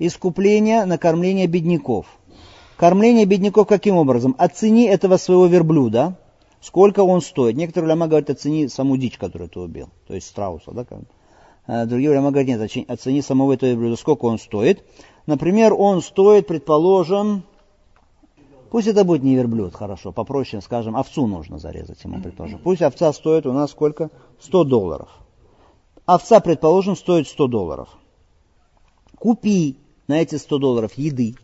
Искупление, 0.00 0.86
накормление 0.86 1.46
бедняков. 1.46 2.06
Кормление 2.78 3.26
бедняков 3.26 3.68
каким 3.68 3.96
образом? 3.96 4.34
Оцени 4.38 4.84
этого 4.84 5.18
своего 5.18 5.44
верблюда, 5.44 6.16
сколько 6.62 7.00
он 7.00 7.20
стоит. 7.20 7.54
Некоторые 7.54 7.90
ляма 7.90 8.08
говорят, 8.08 8.30
оцени 8.30 8.66
саму 8.68 8.96
дичь, 8.96 9.18
которую 9.18 9.50
ты 9.50 9.60
убил, 9.60 9.90
то 10.06 10.14
есть 10.14 10.26
страуса. 10.26 10.72
Да? 10.72 10.86
А 11.66 11.84
другие 11.84 12.14
ляма 12.14 12.30
говорят, 12.30 12.48
нет, 12.48 12.90
оцени 12.90 13.20
самого 13.20 13.52
этого 13.52 13.68
верблюда, 13.68 13.96
сколько 13.96 14.24
он 14.24 14.38
стоит. 14.38 14.82
Например, 15.26 15.74
он 15.74 16.00
стоит, 16.00 16.46
предположим, 16.46 17.42
пусть 18.70 18.86
это 18.86 19.04
будет 19.04 19.22
не 19.22 19.36
верблюд, 19.36 19.74
хорошо, 19.74 20.12
попроще, 20.12 20.62
скажем, 20.62 20.96
овцу 20.96 21.26
нужно 21.26 21.58
зарезать 21.58 22.02
ему, 22.04 22.22
предположим. 22.22 22.58
Пусть 22.60 22.80
овца 22.80 23.12
стоит 23.12 23.44
у 23.44 23.52
нас 23.52 23.72
сколько? 23.72 24.08
100 24.40 24.64
долларов. 24.64 25.10
Овца, 26.06 26.40
предположим, 26.40 26.96
стоит 26.96 27.28
100 27.28 27.48
долларов. 27.48 27.90
Купи 29.18 29.76
на 30.10 30.20
эти 30.20 30.34
100 30.34 30.58
долларов 30.58 30.92
еды. 30.94 31.36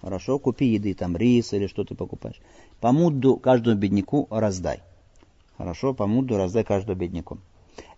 Хорошо, 0.00 0.38
купи 0.38 0.64
еды, 0.64 0.94
там 0.94 1.16
рис 1.16 1.52
или 1.52 1.66
что 1.66 1.84
ты 1.84 1.94
покупаешь. 1.94 2.40
По 2.80 2.92
мудду 2.92 3.36
каждому 3.36 3.76
бедняку 3.76 4.26
раздай. 4.30 4.80
Хорошо, 5.58 5.92
по 5.92 6.06
мудду 6.06 6.38
раздай 6.38 6.64
каждому 6.64 6.98
бедняку. 6.98 7.38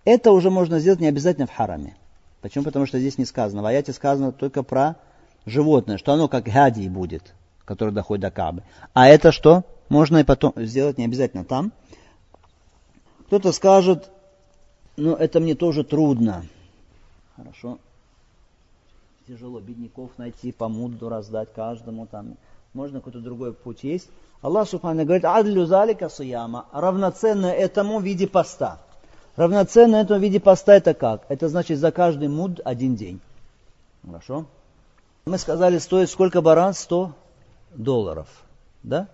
Это 0.04 0.32
уже 0.32 0.50
можно 0.50 0.80
сделать 0.80 1.00
не 1.00 1.06
обязательно 1.06 1.46
в 1.46 1.52
хараме. 1.52 1.96
Почему? 2.42 2.64
Потому 2.64 2.84
что 2.86 2.98
здесь 2.98 3.16
не 3.16 3.24
сказано. 3.24 3.62
В 3.62 3.66
аяте 3.66 3.92
сказано 3.92 4.32
только 4.32 4.64
про 4.64 4.96
животное, 5.46 5.98
что 5.98 6.12
оно 6.12 6.26
как 6.26 6.46
гадий 6.46 6.88
будет, 6.88 7.32
который 7.64 7.94
доходит 7.94 8.22
до 8.22 8.32
Кабы. 8.32 8.64
А 8.92 9.06
это 9.06 9.30
что? 9.30 9.62
Можно 9.88 10.18
и 10.18 10.24
потом 10.24 10.52
сделать 10.56 10.98
не 10.98 11.04
обязательно 11.04 11.44
там. 11.44 11.72
Кто-то 13.26 13.52
скажет, 13.52 14.10
ну 14.96 15.14
это 15.14 15.38
мне 15.38 15.54
тоже 15.54 15.84
трудно. 15.84 16.44
Хорошо. 17.36 17.78
Тяжело 19.26 19.58
бедняков 19.58 20.10
найти, 20.18 20.52
по 20.52 20.68
мудду 20.68 21.08
раздать 21.08 21.48
каждому 21.54 22.06
там. 22.06 22.37
Можно 22.74 22.98
какой-то 22.98 23.20
другой 23.20 23.54
путь 23.54 23.82
есть. 23.82 24.08
Аллах 24.42 24.68
Субхану 24.68 25.04
говорит, 25.04 25.24
адлю 25.24 25.64
залика 25.64 26.10
суяма, 26.10 26.66
равноценно 26.72 27.46
этому 27.46 28.00
в 28.00 28.02
виде 28.02 28.26
поста. 28.26 28.80
Равноценно 29.37 29.96
этому 29.96 30.20
виде 30.20 30.40
поста 30.40 30.74
это 30.74 30.92
как? 30.92 31.24
Это 31.30 31.48
значит 31.48 31.78
за 31.78 31.90
каждый 31.90 32.28
муд 32.28 32.60
один 32.66 32.96
день. 32.96 33.20
Хорошо? 34.04 34.44
Мы 35.24 35.38
сказали, 35.38 35.78
стоит 35.78 36.10
сколько 36.10 36.42
баран? 36.42 36.74
100 36.74 37.12
долларов. 37.74 38.28
Да? 38.82 39.08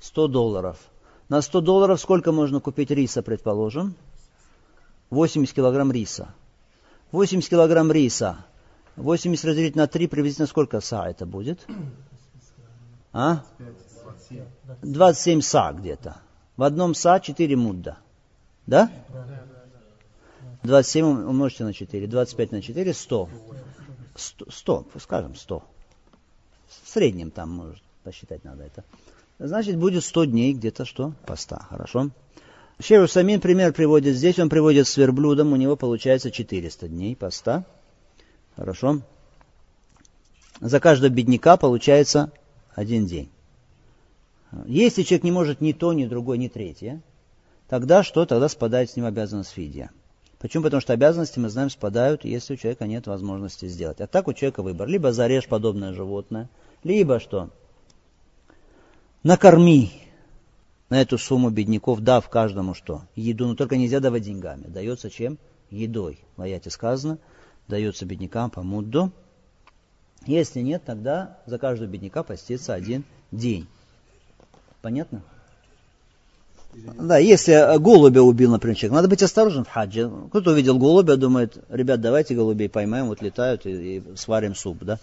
100 0.00 0.28
долларов. 0.28 0.76
На 1.30 1.40
100 1.40 1.62
долларов 1.62 1.98
сколько 1.98 2.32
можно 2.32 2.60
купить 2.60 2.90
риса, 2.90 3.22
предположим? 3.22 3.94
80 5.08 5.54
килограмм 5.54 5.90
риса. 5.90 6.28
80 7.12 7.48
килограмм 7.48 7.90
риса. 7.90 8.44
80 8.98 9.44
разделить 9.44 9.76
на 9.76 9.86
3, 9.86 10.06
приблизительно 10.08 10.46
сколько 10.46 10.80
са 10.80 11.04
это 11.08 11.26
будет? 11.26 11.66
А? 13.12 13.42
27 14.82 15.40
са 15.40 15.74
где-то. 15.76 16.16
В 16.56 16.62
одном 16.62 16.94
са 16.94 17.20
4 17.22 17.56
мудда. 17.56 17.98
Да? 18.66 18.90
27 20.64 21.04
умножьте 21.04 21.64
на 21.64 21.72
4. 21.72 22.06
25 22.06 22.52
на 22.52 22.62
4, 22.62 22.92
100. 22.92 23.28
100, 24.16 24.46
100 24.50 24.86
скажем 25.00 25.34
100. 25.34 25.62
В 26.68 26.88
среднем 26.88 27.30
там, 27.30 27.50
может, 27.50 27.82
посчитать 28.02 28.44
надо 28.44 28.64
это. 28.64 28.84
Значит, 29.38 29.78
будет 29.78 30.04
100 30.04 30.24
дней 30.24 30.52
где-то 30.52 30.84
что? 30.84 31.12
Поста. 31.24 31.66
Хорошо? 31.70 32.10
Шейх 32.80 33.10
Самин 33.10 33.40
пример 33.40 33.72
приводит 33.72 34.16
здесь. 34.16 34.38
Он 34.38 34.48
приводит 34.48 34.86
с 34.86 34.96
верблюдом. 34.96 35.52
У 35.52 35.56
него 35.56 35.76
получается 35.76 36.30
400 36.30 36.88
дней 36.88 37.16
поста. 37.16 37.64
Хорошо? 38.58 39.02
За 40.60 40.80
каждого 40.80 41.10
бедняка 41.10 41.56
получается 41.56 42.32
один 42.74 43.06
день. 43.06 43.30
Если 44.66 45.04
человек 45.04 45.22
не 45.22 45.30
может 45.30 45.60
ни 45.60 45.72
то, 45.72 45.92
ни 45.92 46.06
другое, 46.06 46.38
ни 46.38 46.48
третье, 46.48 47.00
тогда 47.68 48.02
что? 48.02 48.26
Тогда 48.26 48.48
спадает 48.48 48.90
с 48.90 48.96
ним 48.96 49.04
обязанность 49.04 49.52
фидия. 49.52 49.90
Почему? 50.40 50.64
Потому 50.64 50.80
что 50.80 50.92
обязанности, 50.92 51.38
мы 51.38 51.50
знаем, 51.50 51.70
спадают, 51.70 52.24
если 52.24 52.54
у 52.54 52.56
человека 52.56 52.88
нет 52.88 53.06
возможности 53.06 53.68
сделать. 53.68 54.00
А 54.00 54.08
так 54.08 54.26
у 54.26 54.32
человека 54.32 54.64
выбор. 54.64 54.88
Либо 54.88 55.12
зарежь 55.12 55.46
подобное 55.46 55.92
животное, 55.92 56.48
либо 56.82 57.20
что? 57.20 57.50
Накорми 59.22 59.92
на 60.88 61.00
эту 61.00 61.16
сумму 61.16 61.50
бедняков, 61.50 62.00
дав 62.00 62.28
каждому 62.28 62.74
что? 62.74 63.02
Еду, 63.14 63.46
но 63.46 63.54
только 63.54 63.76
нельзя 63.76 64.00
давать 64.00 64.24
деньгами. 64.24 64.64
Дается 64.66 65.10
чем? 65.10 65.38
Едой. 65.70 66.18
В 66.36 66.42
аяте 66.42 66.70
сказано, 66.70 67.18
дается 67.68 68.06
беднякам 68.06 68.50
по 68.50 68.62
мудду. 68.62 69.12
Если 70.26 70.60
нет, 70.60 70.82
тогда 70.84 71.38
за 71.46 71.58
каждого 71.58 71.88
бедняка 71.88 72.22
постится 72.22 72.74
один 72.74 73.04
день. 73.30 73.66
Понятно? 74.82 75.22
Да, 76.74 77.18
если 77.18 77.78
голубя 77.78 78.22
убил, 78.22 78.50
например, 78.50 78.76
человек, 78.76 78.96
надо 78.96 79.08
быть 79.08 79.22
осторожен 79.22 79.64
в 79.64 79.68
хаджи. 79.68 80.10
Кто-то 80.28 80.50
увидел 80.50 80.78
голубя, 80.78 81.16
думает, 81.16 81.64
ребят, 81.70 82.00
давайте 82.00 82.34
голубей 82.34 82.68
поймаем, 82.68 83.06
вот 83.06 83.22
летают 83.22 83.64
и, 83.66 83.96
и 83.96 84.16
сварим 84.16 84.54
суп, 84.54 84.78
да? 84.82 84.98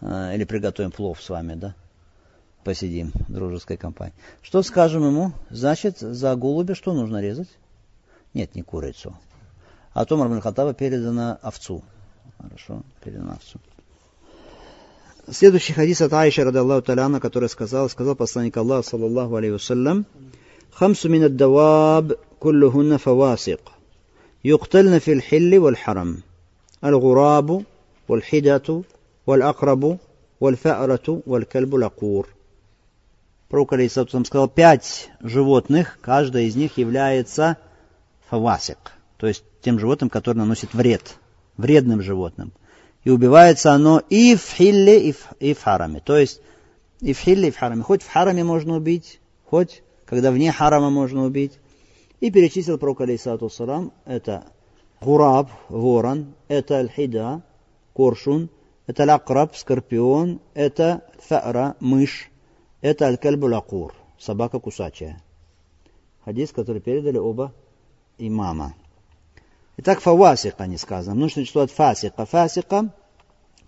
А, 0.00 0.34
или 0.34 0.44
приготовим 0.44 0.90
плов 0.90 1.22
с 1.22 1.28
вами, 1.28 1.54
да? 1.54 1.74
Посидим 2.62 3.12
в 3.14 3.32
дружеской 3.32 3.76
компании. 3.76 4.14
Что 4.42 4.62
скажем 4.62 5.04
ему? 5.04 5.32
Значит, 5.50 5.98
за 5.98 6.36
голубя 6.36 6.74
что 6.74 6.92
нужно 6.92 7.20
резать? 7.20 7.48
Нет, 8.34 8.54
не 8.54 8.62
курицу. 8.62 9.16
А 9.94 10.02
от 10.02 10.12
Умар 10.12 10.28
бен 10.28 10.40
Хаттаба 10.40 10.72
передано 10.74 11.38
овцу. 11.42 11.82
Хорошо, 12.38 12.82
передано 13.04 13.32
овцу. 13.32 13.58
Следующий 15.30 15.72
хадис 15.72 16.00
от 16.00 16.12
Аиша, 16.12 16.44
рады 16.44 16.58
Аллаху 16.58 16.82
Таляна, 16.82 17.20
который 17.20 17.48
сказал, 17.48 17.88
сказал 17.88 18.16
посланник 18.16 18.56
Аллаха, 18.56 18.88
саллаллаху 18.88 19.36
алейхи 19.36 19.52
вассалям, 19.52 20.04
«Хамсу 20.72 21.08
мин 21.08 21.24
аддаваб 21.24 22.14
куллухунна 22.40 22.98
фавасик, 22.98 23.60
юктальна 24.42 24.98
фил 24.98 25.20
хилли 25.20 25.58
вал 25.58 25.76
харам, 25.76 26.24
аль-гурабу, 26.82 27.64
вал-хидату, 28.08 28.84
вал-акрабу, 29.24 30.00
валь-фа'рату, 30.40 31.22
валь-кальбу 31.24 31.76
лакур». 31.78 32.26
Пророк, 33.48 33.74
алейхиссалату, 33.74 34.24
сказал, 34.24 34.48
пять 34.48 35.08
животных, 35.20 35.98
каждая 36.00 36.44
из 36.44 36.56
них 36.56 36.78
является 36.78 37.58
фавасик, 38.28 38.78
то 39.18 39.28
есть 39.28 39.44
тем 39.62 39.78
животным, 39.78 40.10
которое 40.10 40.38
наносит 40.38 40.74
вред, 40.74 41.16
вредным 41.56 42.02
животным. 42.02 42.52
И 43.04 43.10
убивается 43.10 43.72
оно 43.72 44.02
и 44.10 44.36
в 44.36 44.42
хилле, 44.42 45.08
и 45.08 45.12
в, 45.12 45.32
и 45.40 45.54
в 45.54 45.62
хараме. 45.62 46.00
То 46.00 46.16
есть 46.16 46.40
и 47.00 47.12
в 47.12 47.18
хилле, 47.18 47.48
и 47.48 47.50
в 47.50 47.56
хараме. 47.56 47.82
Хоть 47.82 48.02
в 48.02 48.10
хараме 48.10 48.44
можно 48.44 48.76
убить, 48.76 49.20
хоть 49.44 49.82
когда 50.04 50.30
вне 50.30 50.52
харама 50.52 50.90
можно 50.90 51.24
убить. 51.24 51.58
И 52.20 52.30
перечислил 52.30 52.78
пророк, 52.78 53.00
алейсалату 53.00 53.48
салам, 53.48 53.92
это 54.04 54.44
гураб, 55.00 55.50
ворон, 55.68 56.34
это 56.48 56.76
аль-хида, 56.76 57.42
коршун, 57.94 58.50
это 58.86 59.04
лакраб, 59.04 59.56
скорпион, 59.56 60.40
это 60.54 61.02
фара, 61.18 61.76
мышь, 61.80 62.30
это 62.80 63.06
аль-кальбу 63.06 63.48
лакур, 63.48 63.94
собака 64.18 64.60
кусачая. 64.60 65.22
Хадис, 66.24 66.52
который 66.52 66.80
передали 66.80 67.18
оба 67.18 67.52
имама. 68.18 68.74
Итак, 69.78 70.00
фавасика 70.00 70.66
не 70.66 70.76
сказано. 70.76 71.14
Нужно 71.18 71.44
число 71.44 71.62
от 71.62 71.70
фасика. 71.70 72.26
Фасика, 72.26 72.92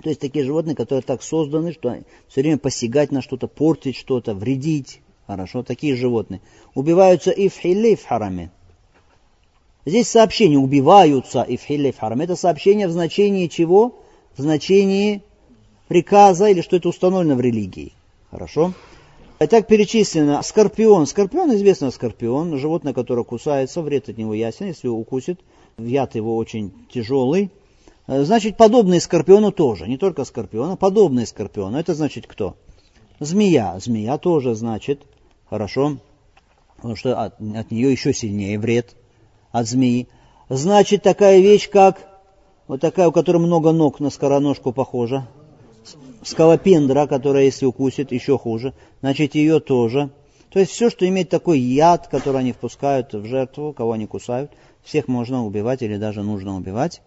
то 0.02 0.08
есть 0.08 0.20
такие 0.20 0.44
животные, 0.44 0.76
которые 0.76 1.02
так 1.02 1.22
созданы, 1.22 1.72
что 1.72 1.96
все 2.28 2.42
время 2.42 2.58
посягать 2.58 3.10
на 3.10 3.22
что-то, 3.22 3.46
портить 3.48 3.96
что-то, 3.96 4.34
вредить. 4.34 5.00
Хорошо, 5.26 5.62
такие 5.62 5.96
животные. 5.96 6.42
Убиваются 6.74 7.30
и 7.30 7.48
в 7.48 7.54
хилле, 7.54 7.94
и 7.94 7.96
в 7.96 8.04
хараме. 8.04 8.50
Здесь 9.86 10.08
сообщение 10.08 10.58
убиваются 10.58 11.42
и 11.42 11.56
в 11.56 11.62
хилле, 11.62 11.88
и 11.88 11.92
в 11.92 11.98
хараме. 11.98 12.24
Это 12.24 12.36
сообщение 12.36 12.88
в 12.88 12.92
значении 12.92 13.46
чего? 13.46 14.00
В 14.36 14.42
значении 14.42 15.22
приказа 15.88 16.48
или 16.48 16.60
что 16.60 16.76
это 16.76 16.88
установлено 16.88 17.36
в 17.36 17.40
религии. 17.40 17.92
Хорошо? 18.30 18.74
Итак, 19.40 19.66
перечислено 19.66 20.42
скорпион. 20.42 21.06
Скорпион, 21.06 21.54
известно 21.54 21.90
скорпион, 21.90 22.58
животное, 22.58 22.92
которое 22.92 23.24
кусается, 23.24 23.82
вред 23.82 24.08
от 24.08 24.18
него 24.18 24.34
ясен, 24.34 24.66
если 24.66 24.88
укусит, 24.88 25.40
яд 25.78 26.14
его 26.14 26.37
очень 26.37 26.72
тяжелый. 26.92 27.50
Значит, 28.06 28.56
подобные 28.56 29.00
скорпиону 29.00 29.50
тоже, 29.50 29.88
не 29.88 29.96
только 29.96 30.24
скорпиона, 30.24 30.76
подобные 30.76 31.26
скорпиону. 31.26 31.78
Это 31.78 31.94
значит 31.94 32.26
кто? 32.26 32.56
Змея. 33.18 33.78
Змея 33.78 34.18
тоже 34.18 34.54
значит 34.54 35.06
Хорошо? 35.54 35.98
Потому 36.76 36.96
что 36.96 37.22
от, 37.22 37.34
от 37.34 37.70
нее 37.70 37.92
еще 37.92 38.12
сильнее 38.12 38.58
вред 38.58 38.96
от 39.52 39.68
змеи. 39.68 40.08
Значит, 40.48 41.02
такая 41.02 41.38
вещь, 41.38 41.70
как 41.70 42.08
вот 42.66 42.80
такая, 42.80 43.08
у 43.08 43.12
которой 43.12 43.37
много 43.37 43.70
ног 43.72 44.00
на 44.00 44.10
скороножку 44.10 44.72
похожа. 44.72 45.28
Скалопендра, 46.22 47.06
которая, 47.06 47.44
если 47.44 47.66
укусит, 47.66 48.10
еще 48.10 48.37
хуже. 48.37 48.74
Значит, 49.00 49.34
ее 49.34 49.60
тоже. 49.60 50.10
То 50.50 50.58
есть 50.58 50.72
все, 50.72 50.90
что 50.90 51.06
имеет 51.06 51.28
такой 51.28 51.60
яд, 51.60 52.08
который 52.08 52.40
они 52.40 52.52
впускают 52.52 53.12
в 53.12 53.24
жертву, 53.24 53.72
кого 53.72 53.92
они 53.92 54.06
кусают, 54.06 54.50
всех 54.84 55.08
можно 55.08 55.44
убивать 55.44 55.82
или 55.82 55.96
даже 55.96 56.22
нужно 56.22 56.56
убивать. 56.56 57.02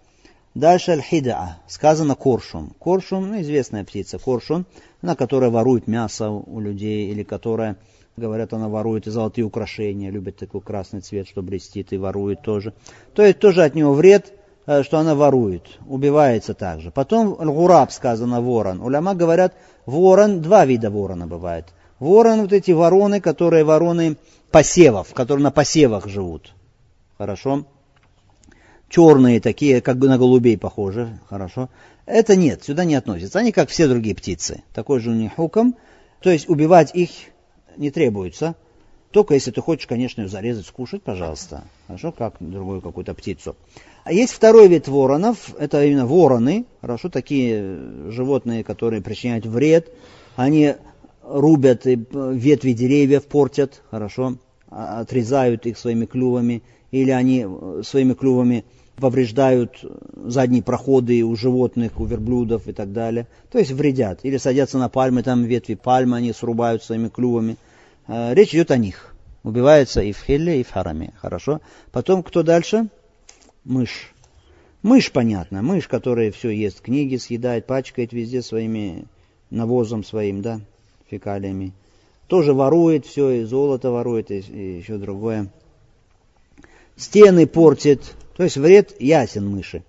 Дальше 0.55 0.91
аль-хида, 0.91 1.57
сказано 1.67 2.15
коршун. 2.15 2.71
Коршун, 2.79 3.29
ну, 3.29 3.41
известная 3.41 3.85
птица, 3.85 4.17
коршун, 4.17 4.65
она, 5.03 5.15
которая 5.15 5.51
ворует 5.51 5.85
мясо 5.85 6.31
у 6.31 6.59
людей, 6.59 7.11
или 7.11 7.21
которая, 7.21 7.77
говорят, 8.17 8.53
она 8.53 8.67
ворует 8.67 9.05
и 9.05 9.11
золотые 9.11 9.45
украшения, 9.45 10.09
любит 10.09 10.37
такой 10.37 10.61
красный 10.61 11.01
цвет, 11.01 11.27
что 11.27 11.43
блестит, 11.43 11.93
и 11.93 11.97
ворует 11.97 12.41
тоже. 12.41 12.73
То 13.13 13.23
есть 13.23 13.37
тоже 13.37 13.63
от 13.63 13.75
него 13.75 13.93
вред, 13.93 14.33
э, 14.65 14.81
что 14.81 14.97
она 14.97 15.13
ворует, 15.13 15.77
убивается 15.87 16.55
также. 16.55 16.89
Потом 16.89 17.35
гураб 17.35 17.91
сказано 17.91 18.41
ворон. 18.41 18.81
Уляма 18.81 19.13
говорят, 19.13 19.53
ворон, 19.85 20.41
два 20.41 20.65
вида 20.65 20.89
ворона 20.89 21.27
бывает. 21.27 21.67
Ворон, 21.99 22.41
вот 22.41 22.53
эти 22.53 22.71
вороны, 22.71 23.21
которые 23.21 23.63
вороны 23.63 24.17
посевов, 24.49 25.13
которые 25.13 25.43
на 25.43 25.51
посевах 25.51 26.07
живут. 26.07 26.53
Хорошо? 27.17 27.65
черные 28.89 29.39
такие, 29.39 29.81
как 29.81 29.97
на 29.97 30.17
голубей 30.17 30.57
похожи, 30.57 31.19
хорошо. 31.27 31.69
Это 32.05 32.35
нет, 32.35 32.63
сюда 32.63 32.85
не 32.85 32.95
относится. 32.95 33.39
Они 33.39 33.51
как 33.51 33.69
все 33.69 33.87
другие 33.87 34.15
птицы. 34.15 34.63
Такой 34.73 34.99
же 34.99 35.11
у 35.11 35.13
них 35.13 35.35
хуком. 35.35 35.75
То 36.21 36.29
есть 36.29 36.49
убивать 36.49 36.95
их 36.95 37.09
не 37.75 37.91
требуется. 37.91 38.55
Только 39.11 39.33
если 39.33 39.51
ты 39.51 39.61
хочешь, 39.61 39.87
конечно, 39.87 40.21
ее 40.21 40.27
зарезать, 40.27 40.65
скушать, 40.65 41.01
пожалуйста. 41.01 41.63
Хорошо, 41.87 42.11
как 42.11 42.35
другую 42.39 42.81
какую-то 42.81 43.13
птицу. 43.13 43.55
А 44.03 44.13
есть 44.13 44.33
второй 44.33 44.67
вид 44.67 44.87
воронов. 44.87 45.53
Это 45.59 45.83
именно 45.83 46.05
вороны. 46.05 46.65
Хорошо, 46.81 47.09
такие 47.09 48.09
животные, 48.09 48.63
которые 48.63 49.01
причиняют 49.01 49.45
вред. 49.45 49.91
Они 50.35 50.75
рубят 51.23 51.85
и 51.87 52.01
ветви 52.11 52.71
деревьев, 52.71 53.25
портят. 53.25 53.81
Хорошо, 53.91 54.37
а, 54.69 55.01
отрезают 55.01 55.65
их 55.65 55.77
своими 55.77 56.05
клювами. 56.05 56.63
Или 56.91 57.11
они 57.11 57.45
своими 57.83 58.13
клювами 58.13 58.65
повреждают 58.97 59.83
задние 60.15 60.63
проходы 60.63 61.23
у 61.23 61.35
животных, 61.35 61.99
у 61.99 62.05
верблюдов 62.05 62.67
и 62.67 62.73
так 62.73 62.91
далее. 62.91 63.27
То 63.51 63.59
есть 63.59 63.71
вредят. 63.71 64.19
Или 64.23 64.37
садятся 64.37 64.77
на 64.77 64.89
пальмы, 64.89 65.23
там 65.23 65.43
ветви 65.43 65.75
пальмы 65.75 66.17
они 66.17 66.33
срубают 66.33 66.83
своими 66.83 67.09
клювами. 67.09 67.57
Э, 68.07 68.33
речь 68.33 68.53
идет 68.53 68.71
о 68.71 68.77
них. 68.77 69.13
Убивается 69.43 70.01
и 70.01 70.11
в 70.11 70.19
хелле, 70.19 70.61
и 70.61 70.63
в 70.63 70.71
хараме. 70.71 71.13
Хорошо. 71.21 71.61
Потом 71.91 72.23
кто 72.23 72.43
дальше? 72.43 72.87
Мышь. 73.63 74.13
Мышь, 74.81 75.11
понятно. 75.11 75.61
Мышь, 75.61 75.87
которая 75.87 76.31
все 76.31 76.49
ест, 76.49 76.81
книги 76.81 77.17
съедает, 77.17 77.65
пачкает 77.65 78.13
везде 78.13 78.41
своими 78.41 79.05
навозом 79.49 80.03
своим, 80.03 80.41
да, 80.41 80.59
фекалиями. 81.09 81.73
Тоже 82.27 82.53
ворует 82.53 83.05
все, 83.05 83.29
и 83.31 83.43
золото 83.43 83.91
ворует, 83.91 84.31
и 84.31 84.77
еще 84.77 84.97
другое. 84.97 85.49
Стены 86.97 87.45
портит, 87.45 88.15
то 88.35 88.43
есть 88.43 88.57
вред 88.57 88.99
ясен 88.99 89.47
мыши. 89.47 89.83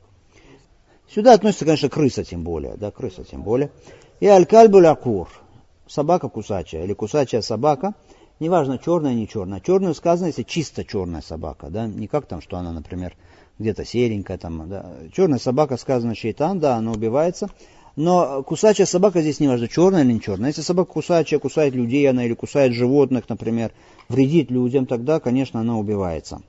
Сюда 1.09 1.33
относится, 1.33 1.65
конечно, 1.65 1.89
крыса 1.89 2.23
тем 2.23 2.45
более, 2.45 2.77
да, 2.77 2.91
крыса 2.91 3.25
тем 3.25 3.43
более. 3.43 3.71
И 4.21 4.27
алькальбуль 4.27 4.87
акур, 4.87 5.29
собака 5.87 6.29
кусачая 6.29 6.85
или 6.85 6.93
кусачая 6.93 7.41
собака, 7.41 7.95
неважно, 8.41 8.79
черная, 8.79 9.15
не 9.15 9.27
черная. 9.27 9.61
Черную 9.61 9.95
сказано, 9.95 10.27
если 10.27 10.43
чисто 10.43 10.85
черная 10.85 11.23
собака, 11.23 11.71
да, 11.71 11.87
не 11.87 12.09
как 12.09 12.27
там, 12.27 12.43
что 12.43 12.59
она, 12.59 12.73
например, 12.73 13.17
где-то 13.59 13.87
серенькая, 13.87 14.37
там, 14.37 14.69
да. 14.69 14.93
Черная 15.17 15.39
собака 15.39 15.79
сказано 15.79 16.15
шейтан, 16.15 16.61
да, 16.61 16.77
она 16.77 16.93
убивается. 16.93 17.49
Но 17.97 18.43
кусачая 18.43 18.87
собака 18.87 19.23
здесь 19.23 19.41
не 19.41 19.49
важно, 19.49 19.67
черная 19.67 20.05
или 20.05 20.13
не 20.13 20.21
черная. 20.21 20.51
Если 20.51 20.61
собака 20.61 20.93
кусачая, 20.93 21.41
кусает 21.41 21.75
людей 21.75 22.09
она 22.09 22.27
или 22.27 22.35
кусает 22.35 22.75
животных, 22.75 23.31
например, 23.31 23.73
вредит 24.11 24.51
людям, 24.51 24.85
тогда, 24.85 25.21
конечно, 25.21 25.59
она 25.61 25.79
убивается. 25.79 26.43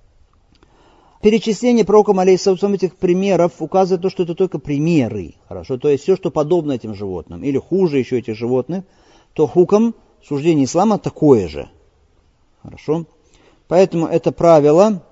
Перечисление 1.21 1.83
пророком 1.83 2.19
алейхиссалам 2.19 2.73
этих 2.73 2.95
примеров 2.95 3.61
указывает 3.61 4.01
то, 4.01 4.09
что 4.09 4.23
это 4.23 4.35
только 4.35 4.57
примеры. 4.57 5.35
Хорошо, 5.49 5.77
то 5.77 5.89
есть 5.89 6.03
все, 6.03 6.15
что 6.15 6.31
подобно 6.31 6.71
этим 6.71 6.95
животным, 6.95 7.43
или 7.43 7.57
хуже 7.57 7.99
еще 7.99 8.19
этих 8.19 8.37
животных, 8.37 8.85
то 9.33 9.45
хуком 9.45 9.95
суждение 10.25 10.63
ислама 10.63 10.97
такое 10.97 11.49
же. 11.49 11.69
Хорошо? 12.63 13.05
Поэтому 13.67 14.07
это 14.07 14.31
правило, 14.31 15.03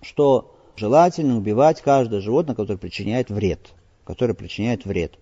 что 0.00 0.54
желательно 0.74 1.36
убивать 1.36 1.82
каждое 1.82 2.22
животное, 2.22 2.54
которое 2.54 2.78
причиняет 2.78 3.28
вред. 3.28 3.74
Которое 4.04 4.32
причиняет 4.32 4.86
вред. 4.86 5.18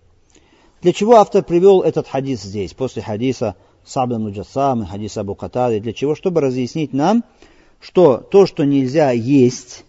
Для 0.80 0.92
чего 0.92 1.16
автор 1.16 1.42
привел 1.42 1.82
этот 1.82 2.06
хадис 2.06 2.42
здесь, 2.42 2.72
после 2.72 3.02
хадиса 3.02 3.56
Сабда 3.84 4.20
Муджасам 4.20 4.84
и 4.84 4.86
хадиса 4.86 5.22
Абу 5.22 5.34
Катады? 5.34 5.80
Для 5.80 5.92
чего? 5.92 6.14
Чтобы 6.14 6.40
разъяснить 6.40 6.92
нам, 6.92 7.24
что 7.80 8.18
то, 8.18 8.46
что 8.46 8.64
нельзя 8.64 9.10
есть, 9.10 9.84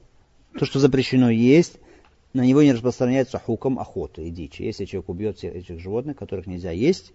то, 0.57 0.65
что 0.65 0.79
запрещено 0.79 1.29
есть, 1.29 1.77
на 2.33 2.45
него 2.45 2.61
не 2.61 2.73
распространяется 2.73 3.39
хуком 3.39 3.79
охоты 3.79 4.27
и 4.27 4.31
дичи. 4.31 4.63
Если 4.63 4.85
человек 4.85 5.09
убьет 5.09 5.37
всех 5.37 5.55
этих 5.55 5.79
животных, 5.79 6.17
которых 6.17 6.47
нельзя 6.47 6.71
есть, 6.71 7.11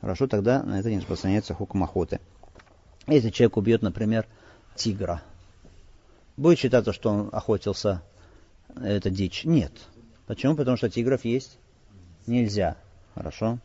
хорошо, 0.00 0.26
тогда 0.26 0.62
на 0.62 0.78
это 0.78 0.90
не 0.90 0.98
распространяется 0.98 1.54
хуком 1.54 1.82
охоты. 1.82 2.20
Если 3.06 3.30
человек 3.30 3.56
убьет, 3.56 3.82
например, 3.82 4.26
тигра, 4.76 5.22
будет 6.36 6.58
считаться, 6.58 6.92
что 6.92 7.10
он 7.10 7.28
охотился, 7.32 8.02
это 8.76 9.10
дичь? 9.10 9.44
Нет. 9.44 9.72
Почему? 10.26 10.54
Потому 10.54 10.76
что 10.76 10.90
тигров 10.90 11.24
есть 11.24 11.58
нельзя. 12.26 12.76
Хорошо. 13.14 13.58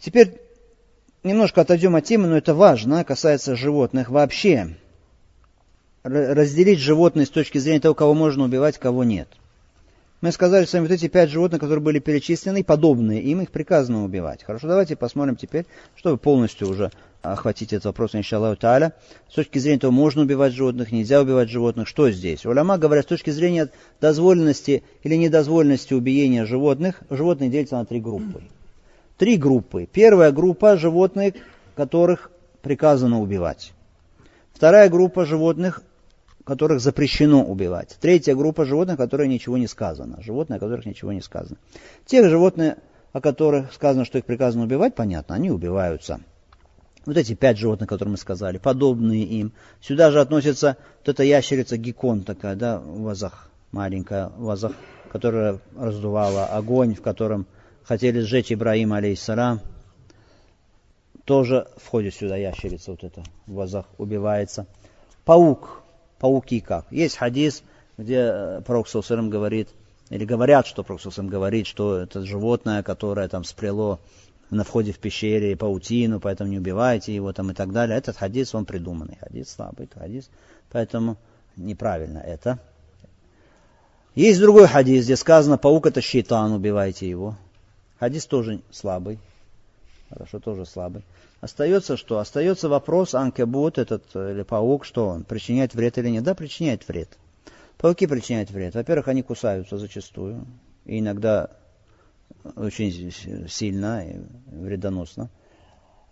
Теперь 0.00 0.40
немножко 1.24 1.62
отойдем 1.62 1.96
от 1.96 2.04
темы, 2.04 2.28
но 2.28 2.36
это 2.36 2.54
важно, 2.54 3.02
касается 3.04 3.56
животных 3.56 4.10
вообще 4.10 4.76
разделить 6.06 6.78
животные 6.78 7.26
с 7.26 7.30
точки 7.30 7.58
зрения 7.58 7.80
того, 7.80 7.94
кого 7.94 8.14
можно 8.14 8.44
убивать, 8.44 8.78
кого 8.78 9.04
нет. 9.04 9.28
Мы 10.22 10.32
сказали 10.32 10.64
с 10.64 10.72
вами 10.72 10.84
вот 10.84 10.92
эти 10.92 11.08
пять 11.08 11.30
животных, 11.30 11.60
которые 11.60 11.82
были 11.82 11.98
перечислены, 11.98 12.64
подобные, 12.64 13.20
им 13.22 13.42
их 13.42 13.50
приказано 13.50 14.04
убивать. 14.04 14.42
Хорошо, 14.44 14.66
давайте 14.66 14.96
посмотрим 14.96 15.36
теперь, 15.36 15.66
чтобы 15.94 16.16
полностью 16.16 16.68
уже 16.68 16.90
охватить 17.20 17.72
этот 17.72 17.86
вопрос, 17.86 18.14
иншаллаху 18.14 18.58
та'аля. 18.58 18.92
С 19.30 19.34
точки 19.34 19.58
зрения 19.58 19.80
того, 19.80 19.92
можно 19.92 20.22
убивать 20.22 20.54
животных, 20.54 20.90
нельзя 20.90 21.20
убивать 21.20 21.50
животных, 21.50 21.86
что 21.86 22.10
здесь? 22.10 22.46
Уляма 22.46 22.78
говорят, 22.78 23.04
с 23.04 23.08
точки 23.08 23.30
зрения 23.30 23.68
дозволенности 24.00 24.84
или 25.02 25.16
недозволенности 25.16 25.92
убиения 25.92 26.46
животных, 26.46 27.02
животные 27.10 27.50
делятся 27.50 27.76
на 27.76 27.84
три 27.84 28.00
группы. 28.00 28.42
Три 29.18 29.36
группы. 29.36 29.86
Первая 29.90 30.32
группа 30.32 30.78
животных, 30.78 31.34
которых 31.74 32.30
приказано 32.62 33.20
убивать. 33.20 33.72
Вторая 34.52 34.88
группа 34.88 35.26
животных, 35.26 35.82
которых 36.46 36.80
запрещено 36.80 37.44
убивать. 37.44 37.98
Третья 38.00 38.36
группа 38.36 38.64
животных, 38.64 38.96
которые 38.96 39.28
ничего 39.28 39.58
не 39.58 39.66
сказано. 39.66 40.22
Животные, 40.22 40.58
о 40.58 40.60
которых 40.60 40.86
ничего 40.86 41.12
не 41.12 41.20
сказано. 41.20 41.58
Тех 42.06 42.30
животных, 42.30 42.76
о 43.12 43.20
которых 43.20 43.72
сказано, 43.72 44.04
что 44.04 44.18
их 44.18 44.24
приказано 44.24 44.62
убивать, 44.62 44.94
понятно, 44.94 45.34
они 45.34 45.50
убиваются. 45.50 46.20
Вот 47.04 47.16
эти 47.16 47.34
пять 47.34 47.58
животных, 47.58 47.88
которые 47.88 48.12
мы 48.12 48.16
сказали, 48.16 48.58
подобные 48.58 49.24
им. 49.24 49.52
Сюда 49.80 50.12
же 50.12 50.20
относится 50.20 50.76
вот 51.00 51.08
эта 51.08 51.24
ящерица 51.24 51.76
геккон 51.76 52.22
такая, 52.22 52.54
да, 52.54 52.78
вазах, 52.78 53.50
маленькая 53.72 54.30
вазах, 54.36 54.72
которая 55.10 55.58
раздувала 55.76 56.46
огонь, 56.46 56.94
в 56.94 57.02
котором 57.02 57.46
хотели 57.82 58.20
сжечь 58.20 58.52
Ибраим, 58.52 58.92
алейхиссалам. 58.92 59.60
Тоже 61.24 61.66
входит 61.76 62.14
сюда 62.14 62.36
ящерица 62.36 62.92
вот 62.92 63.02
эта 63.02 63.24
вазах, 63.48 63.86
убивается. 63.98 64.68
Паук, 65.24 65.82
пауки 66.18 66.60
как. 66.60 66.86
Есть 66.90 67.16
хадис, 67.16 67.62
где 67.96 68.30
э, 68.32 68.60
Пророк 68.64 68.88
Саусалам 68.88 69.30
говорит, 69.30 69.68
или 70.10 70.24
говорят, 70.24 70.66
что 70.66 70.82
Пророк 70.82 71.02
Саусалам 71.02 71.28
говорит, 71.28 71.66
что 71.66 71.98
это 71.98 72.24
животное, 72.24 72.82
которое 72.82 73.28
там 73.28 73.44
спрело 73.44 73.98
на 74.50 74.64
входе 74.64 74.92
в 74.92 74.98
пещере 74.98 75.56
паутину, 75.56 76.20
поэтому 76.20 76.50
не 76.50 76.58
убивайте 76.58 77.14
его 77.14 77.32
там 77.32 77.50
и 77.50 77.54
так 77.54 77.72
далее. 77.72 77.98
Этот 77.98 78.16
хадис, 78.16 78.54
он 78.54 78.64
придуманный. 78.64 79.18
Хадис 79.20 79.50
слабый, 79.50 79.88
хадис. 79.92 80.30
Поэтому 80.70 81.16
неправильно 81.56 82.18
это. 82.18 82.58
Есть 84.14 84.40
другой 84.40 84.66
хадис, 84.66 85.04
где 85.04 85.16
сказано, 85.16 85.58
паук 85.58 85.86
это 85.86 86.00
щитан, 86.00 86.52
убивайте 86.52 87.08
его. 87.08 87.36
Хадис 87.98 88.26
тоже 88.26 88.60
слабый. 88.70 89.18
Хорошо, 90.08 90.38
тоже 90.38 90.66
слабый. 90.66 91.02
Остается 91.40 91.96
что? 91.96 92.18
Остается 92.18 92.68
вопрос, 92.68 93.14
анкебут, 93.14 93.78
этот 93.78 94.04
э, 94.14 94.32
или 94.32 94.42
паук, 94.42 94.84
что 94.84 95.08
он, 95.08 95.24
причиняет 95.24 95.74
вред 95.74 95.98
или 95.98 96.08
нет? 96.08 96.24
Да, 96.24 96.34
причиняет 96.34 96.86
вред. 96.86 97.18
Пауки 97.78 98.06
причиняют 98.06 98.50
вред. 98.50 98.74
Во-первых, 98.74 99.08
они 99.08 99.22
кусаются 99.22 99.78
зачастую, 99.78 100.46
и 100.84 101.00
иногда 101.00 101.50
очень 102.54 103.12
сильно 103.48 104.06
и 104.08 104.20
вредоносно. 104.46 105.28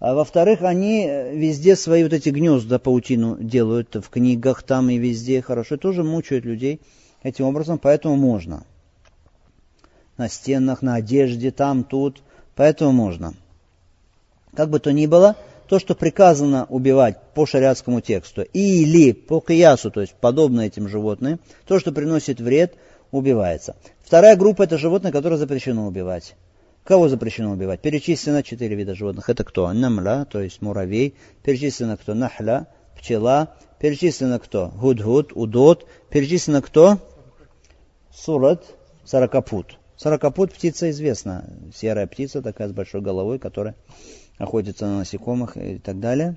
А 0.00 0.14
во-вторых, 0.14 0.62
они 0.62 1.06
везде 1.06 1.76
свои 1.76 2.02
вот 2.02 2.12
эти 2.12 2.28
гнезда 2.28 2.78
паутину 2.78 3.38
делают, 3.40 3.94
в 3.94 4.10
книгах 4.10 4.62
там 4.62 4.90
и 4.90 4.98
везде, 4.98 5.40
хорошо, 5.40 5.76
тоже 5.76 6.02
мучают 6.02 6.44
людей 6.44 6.80
этим 7.22 7.46
образом, 7.46 7.78
поэтому 7.78 8.16
можно. 8.16 8.64
На 10.18 10.28
стенах, 10.28 10.82
на 10.82 10.96
одежде, 10.96 11.50
там, 11.50 11.84
тут, 11.84 12.22
поэтому 12.54 12.92
можно. 12.92 13.34
Как 14.56 14.70
бы 14.70 14.78
то 14.78 14.92
ни 14.92 15.06
было, 15.06 15.36
то, 15.68 15.78
что 15.78 15.94
приказано 15.94 16.66
убивать 16.68 17.16
по 17.34 17.46
шариатскому 17.46 18.00
тексту 18.00 18.42
или 18.42 19.12
по 19.12 19.40
киясу, 19.40 19.90
то 19.90 20.00
есть 20.00 20.14
подобно 20.20 20.62
этим 20.62 20.88
животным, 20.88 21.40
то, 21.66 21.78
что 21.78 21.92
приносит 21.92 22.40
вред, 22.40 22.74
убивается. 23.10 23.76
Вторая 24.02 24.36
группа 24.36 24.62
это 24.62 24.78
животные, 24.78 25.12
которые 25.12 25.38
запрещено 25.38 25.86
убивать. 25.86 26.34
Кого 26.84 27.08
запрещено 27.08 27.52
убивать? 27.52 27.80
Перечислено 27.80 28.42
четыре 28.42 28.76
вида 28.76 28.94
животных. 28.94 29.30
Это 29.30 29.42
кто? 29.42 29.72
Намля, 29.72 30.26
то 30.26 30.40
есть 30.40 30.60
муравей. 30.60 31.14
Перечислено 31.42 31.96
кто? 31.96 32.12
Нахля, 32.12 32.66
пчела. 32.98 33.56
Перечислено 33.80 34.38
кто? 34.38 34.68
Гудгуд, 34.68 35.32
удот. 35.34 35.86
Перечислено 36.10 36.60
кто? 36.60 36.98
Сурат, 38.12 38.64
сорокопут. 39.04 39.78
Сорокопут 39.96 40.52
птица 40.52 40.90
известна. 40.90 41.48
Серая 41.74 42.06
птица, 42.06 42.42
такая 42.42 42.68
с 42.68 42.72
большой 42.72 43.00
головой, 43.00 43.38
которая 43.38 43.76
охотится 44.38 44.86
на 44.86 44.98
насекомых 44.98 45.56
и 45.56 45.78
так 45.78 46.00
далее. 46.00 46.36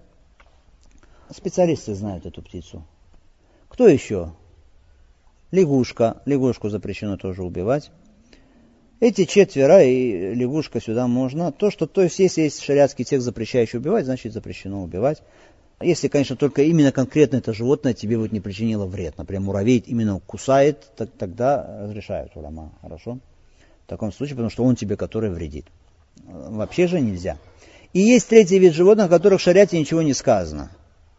Специалисты 1.30 1.94
знают 1.94 2.26
эту 2.26 2.42
птицу. 2.42 2.86
Кто 3.70 3.88
еще? 3.88 4.34
Лягушка. 5.52 6.22
Лягушку 6.26 6.70
запрещено 6.70 7.18
тоже 7.18 7.44
убивать. 7.44 7.92
Эти 9.00 9.26
четверо 9.26 9.84
и 9.84 10.34
лягушка 10.34 10.82
сюда 10.82 11.08
можно. 11.08 11.52
То, 11.52 11.70
что, 11.70 11.86
то 11.86 12.02
есть, 12.02 12.18
если 12.20 12.42
есть 12.42 12.62
шариатский 12.64 13.06
текст, 13.06 13.26
запрещающий 13.26 13.78
убивать, 13.78 14.06
значит 14.06 14.34
запрещено 14.34 14.82
убивать. 14.82 15.22
Если, 15.80 16.08
конечно, 16.08 16.36
только 16.36 16.64
именно 16.64 16.92
конкретно 16.92 17.38
это 17.38 17.54
животное 17.54 17.94
тебе 17.94 18.18
вот 18.18 18.32
не 18.32 18.40
причинило 18.40 18.88
вред. 18.88 19.16
Например, 19.18 19.42
муравей 19.44 19.84
именно 19.86 20.20
кусает, 20.20 20.92
так, 20.96 21.12
тогда 21.12 21.84
разрешают 21.84 22.36
улама. 22.36 22.74
Хорошо? 22.82 23.20
В 23.86 23.90
таком 23.90 24.12
случае, 24.12 24.36
потому 24.36 24.50
что 24.50 24.64
он 24.64 24.76
тебе, 24.76 24.98
который 24.98 25.30
вредит. 25.30 25.68
Вообще 26.26 26.88
же 26.88 27.00
нельзя. 27.00 27.38
И 27.94 28.00
есть 28.00 28.28
третий 28.28 28.60
вид 28.60 28.74
животных, 28.74 29.08
о 29.08 29.10
которых 29.10 29.40
в 29.40 29.44
шариате 29.44 29.80
ничего 29.80 30.02
не 30.02 30.14
сказано. 30.14 30.72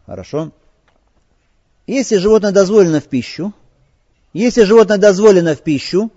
Хорошо? 0.05 0.51
Если 1.87 2.17
животное 2.17 2.51
дозволено 2.51 2.99
в 3.01 3.05
пищу, 3.05 3.53
если 4.33 4.63
животное 4.63 4.97
дозволено 4.97 5.55
в 5.55 5.61
пищу, 5.61 6.11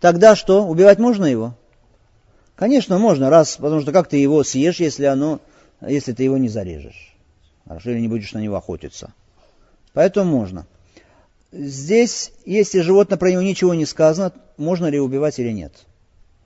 тогда 0.00 0.36
что? 0.36 0.64
Убивать 0.66 0.98
можно 0.98 1.24
его? 1.24 1.54
Конечно, 2.54 2.98
можно, 2.98 3.30
раз, 3.30 3.56
потому 3.56 3.80
что 3.80 3.92
как 3.92 4.08
ты 4.08 4.16
его 4.16 4.42
съешь, 4.44 4.80
если, 4.80 5.04
оно, 5.04 5.40
если 5.80 6.12
ты 6.12 6.24
его 6.24 6.38
не 6.38 6.48
зарежешь? 6.48 7.14
Хорошо, 7.66 7.90
или 7.90 8.00
не 8.00 8.08
будешь 8.08 8.32
на 8.32 8.38
него 8.38 8.56
охотиться? 8.56 9.12
Поэтому 9.92 10.30
можно. 10.30 10.66
Здесь, 11.50 12.32
если 12.44 12.80
животное 12.80 13.18
про 13.18 13.30
него 13.30 13.42
ничего 13.42 13.74
не 13.74 13.86
сказано, 13.86 14.32
можно 14.56 14.86
ли 14.86 15.00
убивать 15.00 15.38
или 15.38 15.50
нет? 15.50 15.72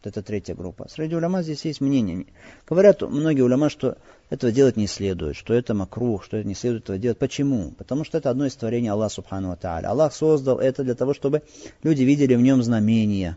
Это 0.09 0.22
третья 0.22 0.55
группа. 0.55 0.88
Среди 0.88 1.14
уляма 1.14 1.42
здесь 1.42 1.64
есть 1.64 1.80
мнение. 1.80 2.26
Говорят 2.68 3.03
многие 3.03 3.42
уляма, 3.42 3.70
что 3.70 3.96
этого 4.30 4.53
делать 4.53 4.76
не 4.76 4.86
следует, 4.86 5.36
что 5.36 5.55
это 5.55 5.74
макрух, 5.74 6.24
что 6.24 6.36
это 6.36 6.48
не 6.48 6.55
следует 6.55 6.84
этого 6.84 6.98
делать. 6.98 7.18
Почему? 7.18 7.70
Потому 7.72 8.05
что 8.05 8.18
это 8.18 8.30
одно 8.30 8.46
из 8.46 8.57
творений 8.57 8.88
Аллаха 8.88 9.14
Субхану 9.14 9.57
Тааля. 9.57 9.88
Аллах 9.88 10.14
создал 10.14 10.59
это 10.59 10.82
для 10.82 10.94
того, 10.94 11.14
чтобы 11.14 11.42
люди 11.82 12.03
видели 12.03 12.34
в 12.34 12.40
нем 12.40 12.62
знамения, 12.62 13.36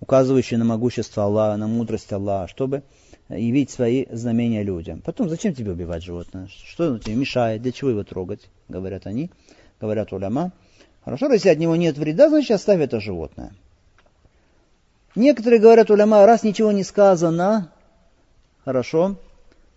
указывающие 0.00 0.58
на 0.58 0.64
могущество 0.64 1.24
Аллаха, 1.24 1.56
на 1.56 1.66
мудрость 1.66 2.12
Аллаха, 2.12 2.48
чтобы 2.48 2.82
явить 3.28 3.70
свои 3.70 4.06
знамения 4.10 4.62
людям. 4.62 5.00
Потом, 5.00 5.28
зачем 5.28 5.54
тебе 5.54 5.72
убивать 5.72 6.02
животное? 6.02 6.48
Что 6.48 6.98
тебе 6.98 7.14
мешает? 7.14 7.62
Для 7.62 7.72
чего 7.72 7.90
его 7.90 8.04
трогать? 8.04 8.48
Говорят 8.68 9.06
они, 9.06 9.30
говорят 9.80 10.12
уляма. 10.12 10.52
Хорошо, 11.04 11.32
если 11.32 11.48
от 11.48 11.58
него 11.58 11.76
нет 11.76 11.96
вреда, 11.96 12.28
значит 12.28 12.50
оставь 12.50 12.80
это 12.80 13.00
животное. 13.00 13.52
Некоторые 15.14 15.60
говорят, 15.60 15.90
уляма, 15.90 16.24
раз 16.26 16.42
ничего 16.42 16.70
не 16.72 16.84
сказано, 16.84 17.72
хорошо, 18.64 19.16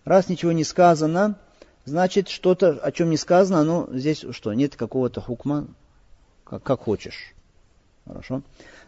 раз 0.04 0.28
ничего 0.28 0.52
не 0.52 0.64
сказано, 0.64 1.38
значит, 1.84 2.28
что-то, 2.28 2.78
о 2.82 2.92
чем 2.92 3.10
не 3.10 3.16
сказано, 3.16 3.64
ну, 3.64 3.88
здесь 3.92 4.24
что, 4.30 4.52
нет 4.52 4.76
какого-то 4.76 5.20
хукма, 5.20 5.66
как, 6.44 6.62
как 6.62 6.80
хочешь. 6.80 7.34
Хорошо. 8.06 8.42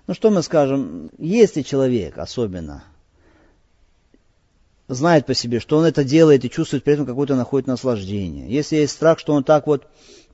Ну, 0.06 0.14
что 0.14 0.30
мы 0.30 0.42
скажем, 0.42 1.10
если 1.18 1.62
человек 1.62 2.18
особенно 2.18 2.84
знает 4.88 5.24
по 5.24 5.34
себе, 5.34 5.60
что 5.60 5.78
он 5.78 5.84
это 5.84 6.04
делает 6.04 6.44
и 6.44 6.50
чувствует 6.50 6.84
при 6.84 6.94
этом 6.94 7.06
какое-то 7.06 7.36
находит 7.36 7.66
наслаждение, 7.66 8.48
если 8.50 8.76
есть 8.76 8.92
страх, 8.92 9.18
что 9.18 9.32
он 9.32 9.44
так 9.44 9.66
вот 9.66 9.86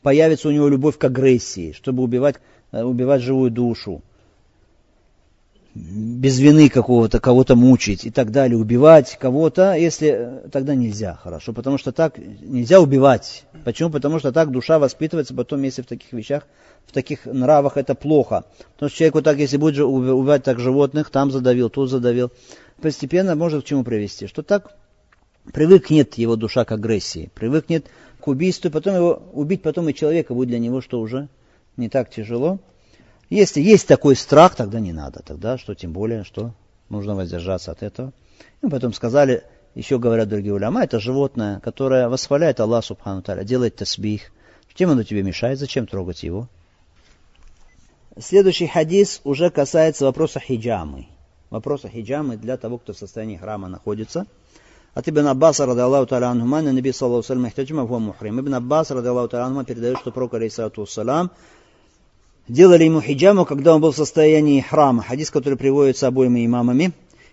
появится 0.02 0.48
у 0.48 0.52
него 0.52 0.68
любовь 0.68 0.98
к 0.98 1.04
агрессии, 1.04 1.72
чтобы 1.72 2.02
убивать, 2.02 2.36
э, 2.72 2.82
убивать 2.82 3.22
живую 3.22 3.50
душу, 3.50 4.02
без 5.74 6.40
вины 6.40 6.68
какого-то, 6.68 7.20
кого-то 7.20 7.54
мучить 7.54 8.04
и 8.04 8.10
так 8.10 8.32
далее, 8.32 8.58
убивать 8.58 9.16
кого-то, 9.20 9.74
если 9.74 10.42
тогда 10.50 10.74
нельзя, 10.74 11.14
хорошо, 11.14 11.52
потому 11.52 11.78
что 11.78 11.92
так 11.92 12.18
нельзя 12.18 12.80
убивать. 12.80 13.44
Почему? 13.64 13.90
Потому 13.90 14.18
что 14.18 14.32
так 14.32 14.50
душа 14.50 14.78
воспитывается 14.80 15.34
потом, 15.34 15.62
если 15.62 15.82
в 15.82 15.86
таких 15.86 16.12
вещах, 16.12 16.46
в 16.86 16.92
таких 16.92 17.24
нравах 17.24 17.76
это 17.76 17.94
плохо. 17.94 18.44
Потому 18.74 18.88
что 18.88 18.98
человеку 18.98 19.22
так, 19.22 19.38
если 19.38 19.58
будет 19.58 19.84
убивать 19.84 20.42
так 20.42 20.58
животных, 20.58 21.10
там 21.10 21.30
задавил, 21.30 21.70
тут 21.70 21.88
задавил, 21.88 22.32
постепенно 22.82 23.36
может 23.36 23.62
к 23.62 23.66
чему 23.66 23.84
привести? 23.84 24.26
Что 24.26 24.42
так 24.42 24.74
привыкнет 25.52 26.14
его 26.14 26.34
душа 26.34 26.64
к 26.64 26.72
агрессии, 26.72 27.30
привыкнет 27.34 27.86
к 28.20 28.26
убийству, 28.26 28.70
потом 28.70 28.96
его 28.96 29.22
убить 29.32 29.62
потом 29.62 29.88
и 29.88 29.94
человека 29.94 30.34
будет 30.34 30.48
для 30.48 30.58
него, 30.58 30.80
что 30.80 31.00
уже 31.00 31.28
не 31.76 31.88
так 31.88 32.10
тяжело. 32.10 32.58
Если 33.30 33.60
есть 33.60 33.86
такой 33.86 34.16
страх, 34.16 34.56
тогда 34.56 34.80
не 34.80 34.92
надо. 34.92 35.22
Тогда 35.22 35.56
что 35.56 35.74
тем 35.74 35.92
более, 35.92 36.24
что 36.24 36.52
нужно 36.88 37.14
воздержаться 37.14 37.70
от 37.70 37.82
этого. 37.82 38.12
И 38.62 38.68
потом 38.68 38.92
сказали, 38.92 39.44
еще 39.74 39.98
говорят 39.98 40.28
другие 40.28 40.52
уляма, 40.52 40.82
это 40.82 40.98
животное, 40.98 41.60
которое 41.60 42.08
восхваляет 42.08 42.58
Аллах 42.58 42.84
Субхану 42.84 43.22
Таля, 43.22 43.44
делает 43.44 43.76
тасбих. 43.76 44.32
Чем 44.74 44.90
оно 44.90 45.04
тебе 45.04 45.22
мешает? 45.22 45.58
Зачем 45.58 45.86
трогать 45.86 46.22
его? 46.22 46.48
Следующий 48.18 48.66
хадис 48.66 49.20
уже 49.24 49.50
касается 49.50 50.04
вопроса 50.06 50.40
хиджамы. 50.40 51.06
Вопроса 51.50 51.88
хиджамы 51.88 52.36
для 52.36 52.56
того, 52.56 52.78
кто 52.78 52.92
в 52.92 52.98
состоянии 52.98 53.36
храма 53.36 53.68
находится. 53.68 54.26
От 54.94 55.08
Ибн 55.08 55.28
Аббаса, 55.28 55.66
рады 55.66 55.82
Аллаху 55.82 56.12
Та'ala 56.12 56.30
анхума, 56.30 56.62
на 56.62 56.72
Наби 56.72 56.92
Саллаху 56.92 57.22
Салям 57.22 57.46
Ихтаджима. 57.46 57.84
Ибн 57.84 58.54
Аббас, 58.54 58.90
рады 58.90 59.08
Аллаху 59.08 59.28
Та'ala 59.28 59.42
анхума, 59.42 59.64
передает, 59.64 59.98
что 59.98 60.10
пророк, 60.10 60.34
алейсалату 60.34 60.84
салам, 60.86 61.30
делали 62.48 62.84
ему 62.84 63.00
хиджаму, 63.00 63.44
когда 63.44 63.74
он 63.74 63.80
был 63.80 63.92
в 63.92 63.96
состоянии 63.96 64.60
храма. 64.60 65.02
Хадис, 65.02 65.30
который 65.30 65.56
приводится 65.56 66.06
обоими 66.06 66.44
имамами. 66.44 66.92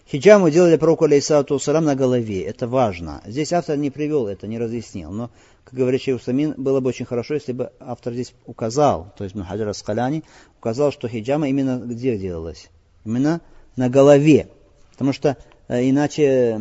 Хиджаму 0.09 0.49
делали 0.49 0.77
пророку 0.77 1.05
алейсалату 1.05 1.59
салам 1.59 1.83
на 1.83 1.95
голове. 1.95 2.43
Это 2.43 2.67
важно. 2.67 3.21
Здесь 3.25 3.51
автор 3.51 3.77
не 3.77 3.89
привел 3.89 4.27
это, 4.27 4.47
не 4.47 4.57
разъяснил. 4.57 5.11
Но, 5.11 5.29
как 5.65 5.73
говорит 5.73 6.01
Шейх 6.01 6.21
Усамин, 6.21 6.53
было 6.55 6.79
бы 6.79 6.89
очень 6.89 7.05
хорошо, 7.05 7.33
если 7.33 7.51
бы 7.51 7.71
автор 7.79 8.13
здесь 8.13 8.33
указал, 8.45 9.13
то 9.17 9.25
есть 9.25 9.35
Мухаджир 9.35 9.67
Аскаляни, 9.67 10.23
указал, 10.59 10.93
что 10.93 11.09
хиджама 11.09 11.49
именно 11.49 11.77
где 11.77 12.17
делалась? 12.17 12.69
Именно 13.03 13.41
на 13.75 13.89
голове. 13.89 14.47
Потому 14.93 15.11
что 15.11 15.35
э, 15.67 15.89
иначе, 15.89 16.59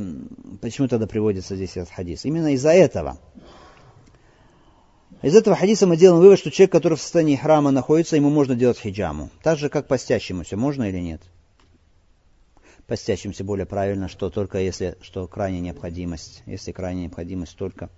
почему 0.61 0.88
тогда 0.88 1.07
приводится 1.07 1.55
здесь 1.55 1.76
этот 1.76 1.90
хадис? 1.90 2.24
Именно 2.24 2.55
из-за 2.55 2.70
этого. 2.70 3.18
Из 5.22 5.34
этого 5.34 5.56
хадиса 5.56 5.86
мы 5.86 5.96
делаем 5.96 6.20
вывод, 6.20 6.38
что 6.38 6.50
человек, 6.50 6.72
который 6.72 6.98
в 6.98 7.00
состоянии 7.00 7.36
храма 7.36 7.70
находится, 7.70 8.16
ему 8.16 8.28
можно 8.28 8.54
делать 8.54 8.78
хиджаму. 8.78 9.30
Так 9.42 9.58
же, 9.58 9.70
как 9.70 9.86
постящемуся, 9.86 10.56
можно 10.56 10.88
или 10.88 10.98
нет? 10.98 11.22
Постящимся 12.86 13.42
более 13.42 13.66
правильно, 13.66 14.08
что 14.08 14.28
только 14.28 14.58
если, 14.58 14.96
что 15.00 15.26
крайняя 15.26 15.60
необходимость, 15.60 16.42
если 16.44 16.70
крайняя 16.70 17.04
необходимость 17.04 17.56
только, 17.56 17.88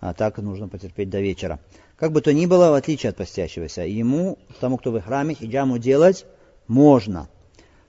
а 0.00 0.14
так 0.14 0.38
нужно 0.38 0.66
потерпеть 0.66 1.10
до 1.10 1.20
вечера. 1.20 1.60
Как 1.96 2.12
бы 2.12 2.22
то 2.22 2.32
ни 2.32 2.46
было, 2.46 2.70
в 2.70 2.74
отличие 2.74 3.10
от 3.10 3.16
постящегося, 3.16 3.82
ему, 3.82 4.38
тому, 4.58 4.78
кто 4.78 4.90
в 4.90 5.00
храме, 5.00 5.34
хиджаму 5.34 5.78
делать 5.78 6.24
можно. 6.66 7.28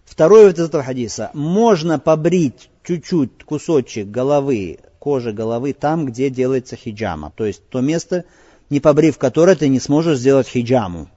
Второе 0.03 0.51
из 0.53 0.59
этого 0.59 0.84
хадиса. 0.84 1.32
Можно 1.34 1.99
побрить 1.99 2.70
чуть-чуть 2.84 3.43
кусочек 3.43 4.07
головы, 4.07 4.80
кожи 4.99 5.34
головы 5.34 5.74
там, 5.74 6.05
где 6.05 6.30
делается 6.30 6.76
хиджама. 6.76 7.34
То 7.36 7.45
есть 7.45 7.68
то 7.70 7.82
место, 7.82 8.26
не 8.70 8.80
побрив 8.80 9.18
которой 9.18 9.55
ты 9.55 9.68
не 9.70 9.80
сможешь 9.80 10.20
сделать 10.20 10.47
хиджаму. 10.47 11.09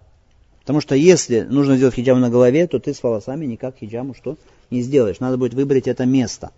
Потому 0.60 0.80
что 0.80 0.94
если 0.94 1.40
нужно 1.40 1.76
сделать 1.76 1.94
хиджаму 1.94 2.20
на 2.20 2.30
голове, 2.30 2.66
то 2.66 2.78
ты 2.78 2.94
с 2.94 3.02
волосами 3.02 3.46
никак 3.46 3.76
хиджаму 3.78 4.14
что 4.14 4.36
не 4.70 4.82
сделаешь. 4.82 5.20
Надо 5.20 5.36
будет 5.36 5.54
выбрать 5.54 5.88
это 5.88 6.04
место. 6.06 6.52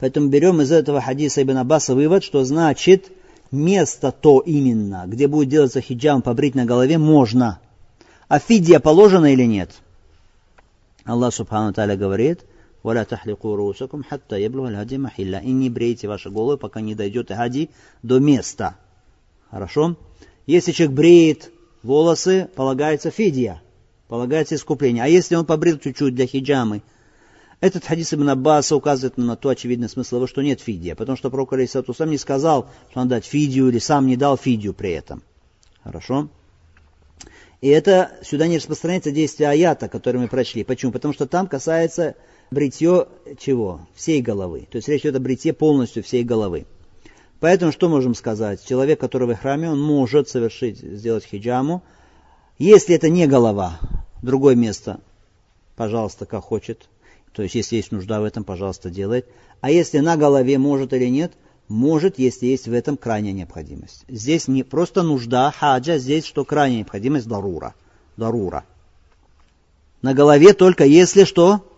Поэтому 0.00 0.28
берем 0.28 0.60
из 0.60 0.72
этого 0.72 1.00
хадиса 1.00 1.42
Ибн 1.42 1.58
Аббаса 1.58 1.94
вывод, 1.94 2.24
что 2.24 2.44
значит 2.44 3.12
место 3.52 4.10
то 4.10 4.40
именно, 4.40 5.04
где 5.06 5.28
будет 5.28 5.48
делаться 5.48 5.80
хиджам, 5.80 6.22
побрить 6.22 6.56
на 6.56 6.64
голове, 6.64 6.98
можно. 6.98 7.60
А 8.26 8.38
фидия 8.40 8.80
положена 8.80 9.32
или 9.32 9.44
нет? 9.44 9.70
Аллах 11.04 11.34
Субхану 11.34 11.72
Таля 11.72 11.96
говорит, 11.96 12.40
«Валя 12.82 13.04
тахлику 13.04 13.54
русакум 13.54 14.02
хатта 14.02 14.36
яблуга 14.36 14.74
хади 14.74 14.98
махилля». 14.98 15.38
И 15.38 15.52
не 15.52 15.70
брейте 15.70 16.08
ваши 16.08 16.30
головы, 16.30 16.56
пока 16.56 16.80
не 16.80 16.94
дойдет 16.94 17.28
хади 17.28 17.70
до 18.02 18.18
места. 18.18 18.76
Хорошо? 19.52 19.96
Если 20.46 20.72
человек 20.72 20.96
бреет 20.96 21.52
волосы, 21.82 22.48
полагается 22.56 23.10
фидия, 23.10 23.60
полагается 24.08 24.54
искупление. 24.54 25.04
А 25.04 25.08
если 25.08 25.34
он 25.34 25.44
побрил 25.44 25.78
чуть-чуть 25.78 26.14
для 26.14 26.26
хиджамы, 26.26 26.80
этот 27.60 27.84
хадис 27.84 28.14
Ибн 28.14 28.30
Аббаса 28.30 28.74
указывает 28.74 29.18
на 29.18 29.36
то 29.36 29.50
очевидный 29.50 29.90
смысл 29.90 30.16
его, 30.16 30.26
что 30.26 30.40
нет 30.40 30.62
фидия, 30.62 30.94
потому 30.94 31.18
что 31.18 31.30
пророк 31.30 31.52
Алисату 31.52 31.92
сам 31.92 32.10
не 32.10 32.16
сказал, 32.16 32.70
что 32.90 33.00
надо 33.00 33.10
дать 33.10 33.26
фидию 33.26 33.68
или 33.68 33.78
сам 33.78 34.06
не 34.06 34.16
дал 34.16 34.38
фидию 34.38 34.72
при 34.72 34.92
этом. 34.92 35.22
Хорошо? 35.84 36.30
И 37.60 37.68
это 37.68 38.10
сюда 38.22 38.46
не 38.48 38.56
распространяется 38.56 39.12
действие 39.12 39.50
аята, 39.50 39.88
который 39.90 40.18
мы 40.18 40.28
прочли. 40.28 40.64
Почему? 40.64 40.92
Потому 40.92 41.12
что 41.12 41.26
там 41.26 41.46
касается 41.46 42.16
бритье 42.50 43.06
чего? 43.38 43.86
Всей 43.94 44.22
головы. 44.22 44.66
То 44.70 44.76
есть 44.76 44.88
речь 44.88 45.02
идет 45.02 45.16
о 45.16 45.20
бритье 45.20 45.52
полностью 45.52 46.02
всей 46.02 46.24
головы. 46.24 46.64
Поэтому 47.42 47.72
что 47.72 47.88
можем 47.88 48.14
сказать? 48.14 48.64
Человек, 48.64 49.00
который 49.00 49.34
в 49.34 49.36
храме, 49.36 49.68
он 49.68 49.82
может 49.82 50.28
совершить, 50.28 50.78
сделать 50.78 51.24
хиджаму. 51.24 51.82
Если 52.56 52.94
это 52.94 53.08
не 53.08 53.26
голова, 53.26 53.80
другое 54.22 54.54
место, 54.54 55.00
пожалуйста, 55.74 56.24
как 56.24 56.44
хочет. 56.44 56.88
То 57.32 57.42
есть, 57.42 57.56
если 57.56 57.74
есть 57.74 57.90
нужда 57.90 58.20
в 58.20 58.24
этом, 58.24 58.44
пожалуйста, 58.44 58.90
делает. 58.90 59.26
А 59.60 59.72
если 59.72 59.98
на 59.98 60.16
голове 60.16 60.56
может 60.56 60.92
или 60.92 61.06
нет, 61.06 61.32
может, 61.66 62.16
если 62.16 62.46
есть 62.46 62.68
в 62.68 62.72
этом 62.72 62.96
крайняя 62.96 63.32
необходимость. 63.32 64.04
Здесь 64.06 64.46
не 64.46 64.62
просто 64.62 65.02
нужда, 65.02 65.50
хаджа, 65.50 65.98
здесь 65.98 66.24
что 66.24 66.44
крайняя 66.44 66.78
необходимость, 66.78 67.26
дарура. 67.26 67.74
Дарура. 68.16 68.64
На 70.00 70.14
голове 70.14 70.52
только 70.52 70.84
если 70.84 71.24
что, 71.24 71.68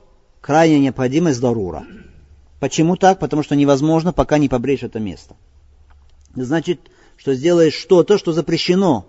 крайняя 0.43 0.79
необходимость, 0.79 1.41
дарура. 1.41 1.87
Почему 2.61 2.97
так? 2.97 3.19
Потому 3.19 3.43
что 3.43 3.57
невозможно, 3.57 4.13
пока 4.13 4.37
не 4.37 4.51
побреешь 4.51 4.83
это 4.83 5.01
место 5.01 5.37
Значит, 6.36 6.92
что 7.18 7.34
сделаешь 7.34 7.74
что-то, 7.74 8.18
что 8.18 8.32
запрещено 8.32 9.06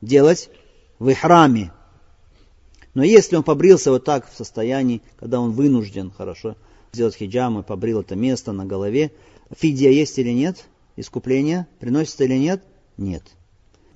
делать 0.00 0.50
в 0.98 1.12
храме. 1.14 1.72
Но 2.94 3.04
если 3.04 3.36
он 3.36 3.42
побрился 3.42 3.90
вот 3.90 4.04
так 4.04 4.30
в 4.30 4.36
состоянии, 4.36 5.02
когда 5.18 5.40
он 5.40 5.52
вынужден, 5.52 6.10
хорошо, 6.10 6.56
сделать 6.92 7.16
хиджам 7.16 7.58
и 7.58 7.62
побрил 7.62 8.00
это 8.00 8.16
место 8.16 8.52
на 8.52 8.64
голове, 8.64 9.12
Фидия 9.56 9.92
есть 9.92 10.18
или 10.18 10.30
нет? 10.30 10.64
Искупление 10.96 11.66
приносится 11.78 12.24
или 12.24 12.36
нет? 12.36 12.62
Нет. 12.96 13.22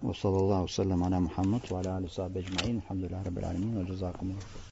وصلى 0.04 0.36
الله 0.36 0.62
وسلم 0.62 1.02
على 1.02 1.20
محمد 1.20 1.60
وعلى 1.70 1.98
اله 1.98 2.06
وصحبه 2.06 2.40
اجمعين 2.40 2.76
الحمد 2.76 3.04
لله 3.04 3.22
رب 3.22 3.38
العالمين 3.38 3.76
وجزاكم 3.76 4.26
الله 4.26 4.64